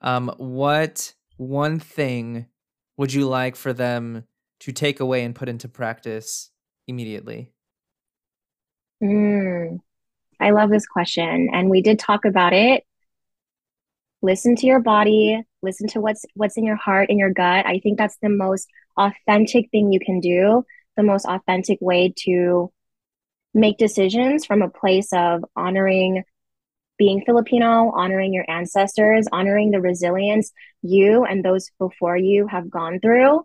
um, 0.00 0.32
what 0.36 1.14
one 1.36 1.78
thing 1.80 2.46
would 2.96 3.12
you 3.12 3.26
like 3.26 3.56
for 3.56 3.72
them 3.72 4.24
to 4.60 4.72
take 4.72 5.00
away 5.00 5.24
and 5.24 5.34
put 5.34 5.48
into 5.48 5.68
practice 5.68 6.50
immediately? 6.86 7.52
Mm, 9.02 9.80
I 10.40 10.50
love 10.50 10.70
this 10.70 10.86
question. 10.86 11.48
And 11.52 11.68
we 11.68 11.82
did 11.82 11.98
talk 11.98 12.24
about 12.24 12.52
it 12.52 12.84
listen 14.24 14.56
to 14.56 14.66
your 14.66 14.80
body 14.80 15.42
listen 15.64 15.88
to 15.88 16.00
what's 16.00 16.24
what's 16.34 16.56
in 16.56 16.64
your 16.64 16.76
heart 16.76 17.08
and 17.08 17.18
your 17.18 17.32
gut. 17.32 17.66
I 17.66 17.80
think 17.80 17.98
that's 17.98 18.18
the 18.22 18.28
most 18.28 18.68
authentic 18.96 19.70
thing 19.70 19.92
you 19.92 19.98
can 19.98 20.20
do 20.20 20.64
the 20.96 21.02
most 21.02 21.26
authentic 21.26 21.78
way 21.80 22.12
to 22.16 22.70
make 23.52 23.78
decisions 23.78 24.46
from 24.46 24.62
a 24.62 24.68
place 24.68 25.12
of 25.12 25.44
honoring 25.56 26.22
being 26.96 27.24
Filipino, 27.26 27.90
honoring 27.92 28.32
your 28.32 28.48
ancestors, 28.48 29.26
honoring 29.32 29.72
the 29.72 29.80
resilience 29.80 30.52
you 30.82 31.24
and 31.24 31.44
those 31.44 31.70
before 31.80 32.16
you 32.16 32.46
have 32.46 32.70
gone 32.70 33.00
through, 33.00 33.44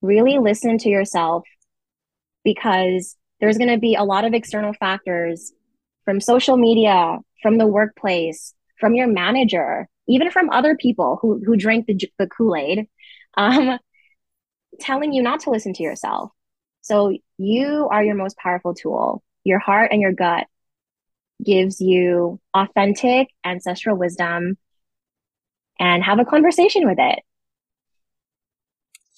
really 0.00 0.38
listen 0.38 0.78
to 0.78 0.88
yourself 0.88 1.44
because 2.44 3.14
there's 3.40 3.58
going 3.58 3.70
to 3.70 3.78
be 3.78 3.94
a 3.94 4.04
lot 4.04 4.24
of 4.24 4.32
external 4.32 4.72
factors 4.72 5.52
from 6.06 6.18
social 6.18 6.56
media, 6.56 7.18
from 7.42 7.58
the 7.58 7.66
workplace, 7.66 8.54
from 8.80 8.94
your 8.94 9.06
manager, 9.06 9.86
even 10.08 10.30
from 10.30 10.50
other 10.50 10.76
people 10.76 11.18
who, 11.20 11.42
who 11.44 11.56
drink 11.56 11.86
the, 11.86 11.98
the 12.18 12.26
Kool 12.26 12.56
Aid, 12.56 12.88
um, 13.36 13.78
telling 14.80 15.12
you 15.12 15.22
not 15.22 15.40
to 15.40 15.50
listen 15.50 15.72
to 15.74 15.82
yourself. 15.82 16.30
So 16.80 17.16
you 17.38 17.88
are 17.90 18.02
your 18.02 18.14
most 18.14 18.36
powerful 18.36 18.74
tool. 18.74 19.22
Your 19.44 19.58
heart 19.58 19.92
and 19.92 20.00
your 20.00 20.12
gut 20.12 20.46
gives 21.44 21.80
you 21.80 22.40
authentic 22.54 23.28
ancestral 23.44 23.96
wisdom 23.96 24.56
and 25.78 26.02
have 26.02 26.18
a 26.18 26.24
conversation 26.24 26.86
with 26.86 26.98
it. 26.98 27.20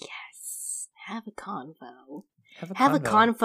Yes, 0.00 0.88
have 1.06 1.26
a 1.26 1.30
convo. 1.30 2.24
Have 2.68 2.70
a, 2.70 2.78
Have 2.78 2.92
convo. 2.92 2.96
a 2.96 3.00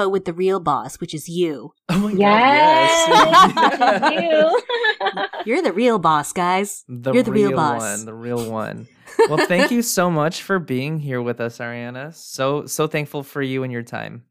convo 0.07 0.11
with 0.11 0.25
the 0.25 0.33
real 0.33 0.59
boss, 0.59 0.99
which 0.99 1.13
is 1.13 1.27
you. 1.29 1.73
Oh 1.89 1.99
my 1.99 2.11
Yes, 2.11 3.07
god, 3.09 4.01
yes. 4.11 4.11
you. 5.45 5.45
You're 5.45 5.61
the 5.61 5.73
real 5.73 5.99
boss, 5.99 6.33
guys. 6.33 6.83
the 6.87 7.13
You're 7.13 7.23
the 7.23 7.31
real 7.31 7.49
real 7.49 7.57
boss. 7.57 7.81
one, 7.81 8.05
the 8.05 8.13
real 8.13 8.49
one. 8.51 8.87
Well, 9.29 9.45
thank 9.47 9.71
you 9.71 9.81
so 9.81 10.09
much 10.11 10.43
for 10.43 10.59
being 10.59 10.99
here 10.99 11.21
with 11.21 11.39
us, 11.41 11.57
Ariana. 11.59 12.13
So 12.13 12.65
so 12.65 12.87
thankful 12.87 13.23
for 13.23 13.41
you 13.41 13.63
and 13.63 13.71
your 13.71 13.83
time. 13.83 14.23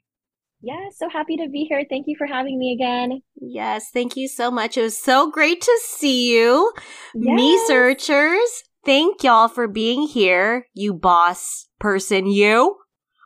yeah, 0.60 0.88
so 0.96 1.08
happy 1.08 1.36
to 1.36 1.48
be 1.48 1.66
here. 1.68 1.84
Thank 1.88 2.06
you 2.08 2.14
for 2.18 2.26
having 2.26 2.58
me 2.58 2.72
again. 2.74 3.20
Yes, 3.40 3.90
thank 3.92 4.16
you 4.16 4.28
so 4.28 4.50
much. 4.50 4.76
It 4.76 4.82
was 4.82 4.96
so 4.98 5.30
great 5.30 5.60
to 5.60 5.80
see 5.84 6.32
you. 6.34 6.72
Me 7.14 7.58
searchers, 7.66 8.62
thank 8.84 9.22
y'all 9.24 9.48
for 9.48 9.68
being 9.68 10.02
here, 10.06 10.66
you 10.74 10.94
boss 10.94 11.66
person, 11.80 12.26
you. 12.26 12.76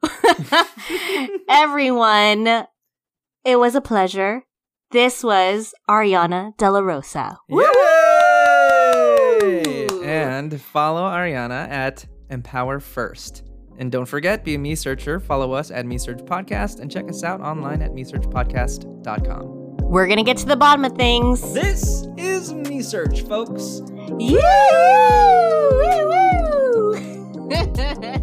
Everyone, 1.49 2.67
it 3.45 3.57
was 3.57 3.75
a 3.75 3.81
pleasure. 3.81 4.45
This 4.91 5.25
was 5.25 5.75
Ariana 5.89 6.57
De 6.59 6.71
La 6.71 6.81
Rosa. 6.81 7.39
Yay! 7.49 7.57
Woo! 9.91 10.03
And 10.05 10.61
follow 10.61 11.03
Ariana 11.03 11.69
at 11.69 12.05
Empower 12.31 12.79
First. 12.81 13.45
And 13.79 13.91
don't 13.91 14.07
forget, 14.07 14.45
be 14.45 14.55
a 14.55 14.59
Me 14.59 14.75
Searcher. 14.75 15.19
Follow 15.19 15.53
us 15.53 15.71
at 15.71 15.87
Me 15.87 15.97
Search 15.99 16.19
Podcast 16.19 16.81
and 16.81 16.91
check 16.91 17.09
us 17.09 17.25
out 17.25 17.41
online 17.41 17.81
at 17.81 17.93
MeSearchPodcast.com. 17.93 19.79
We're 19.83 20.07
gonna 20.07 20.25
get 20.25 20.37
to 20.39 20.47
the 20.47 20.57
bottom 20.57 20.85
of 20.85 20.93
things. 20.93 21.41
This 21.55 22.07
is 22.17 22.53
Me 22.53 22.83
Search, 22.83 23.23
folks. 23.23 23.81
You! 24.19 24.41
Woo! 25.73 26.11
Woo! 27.49 28.19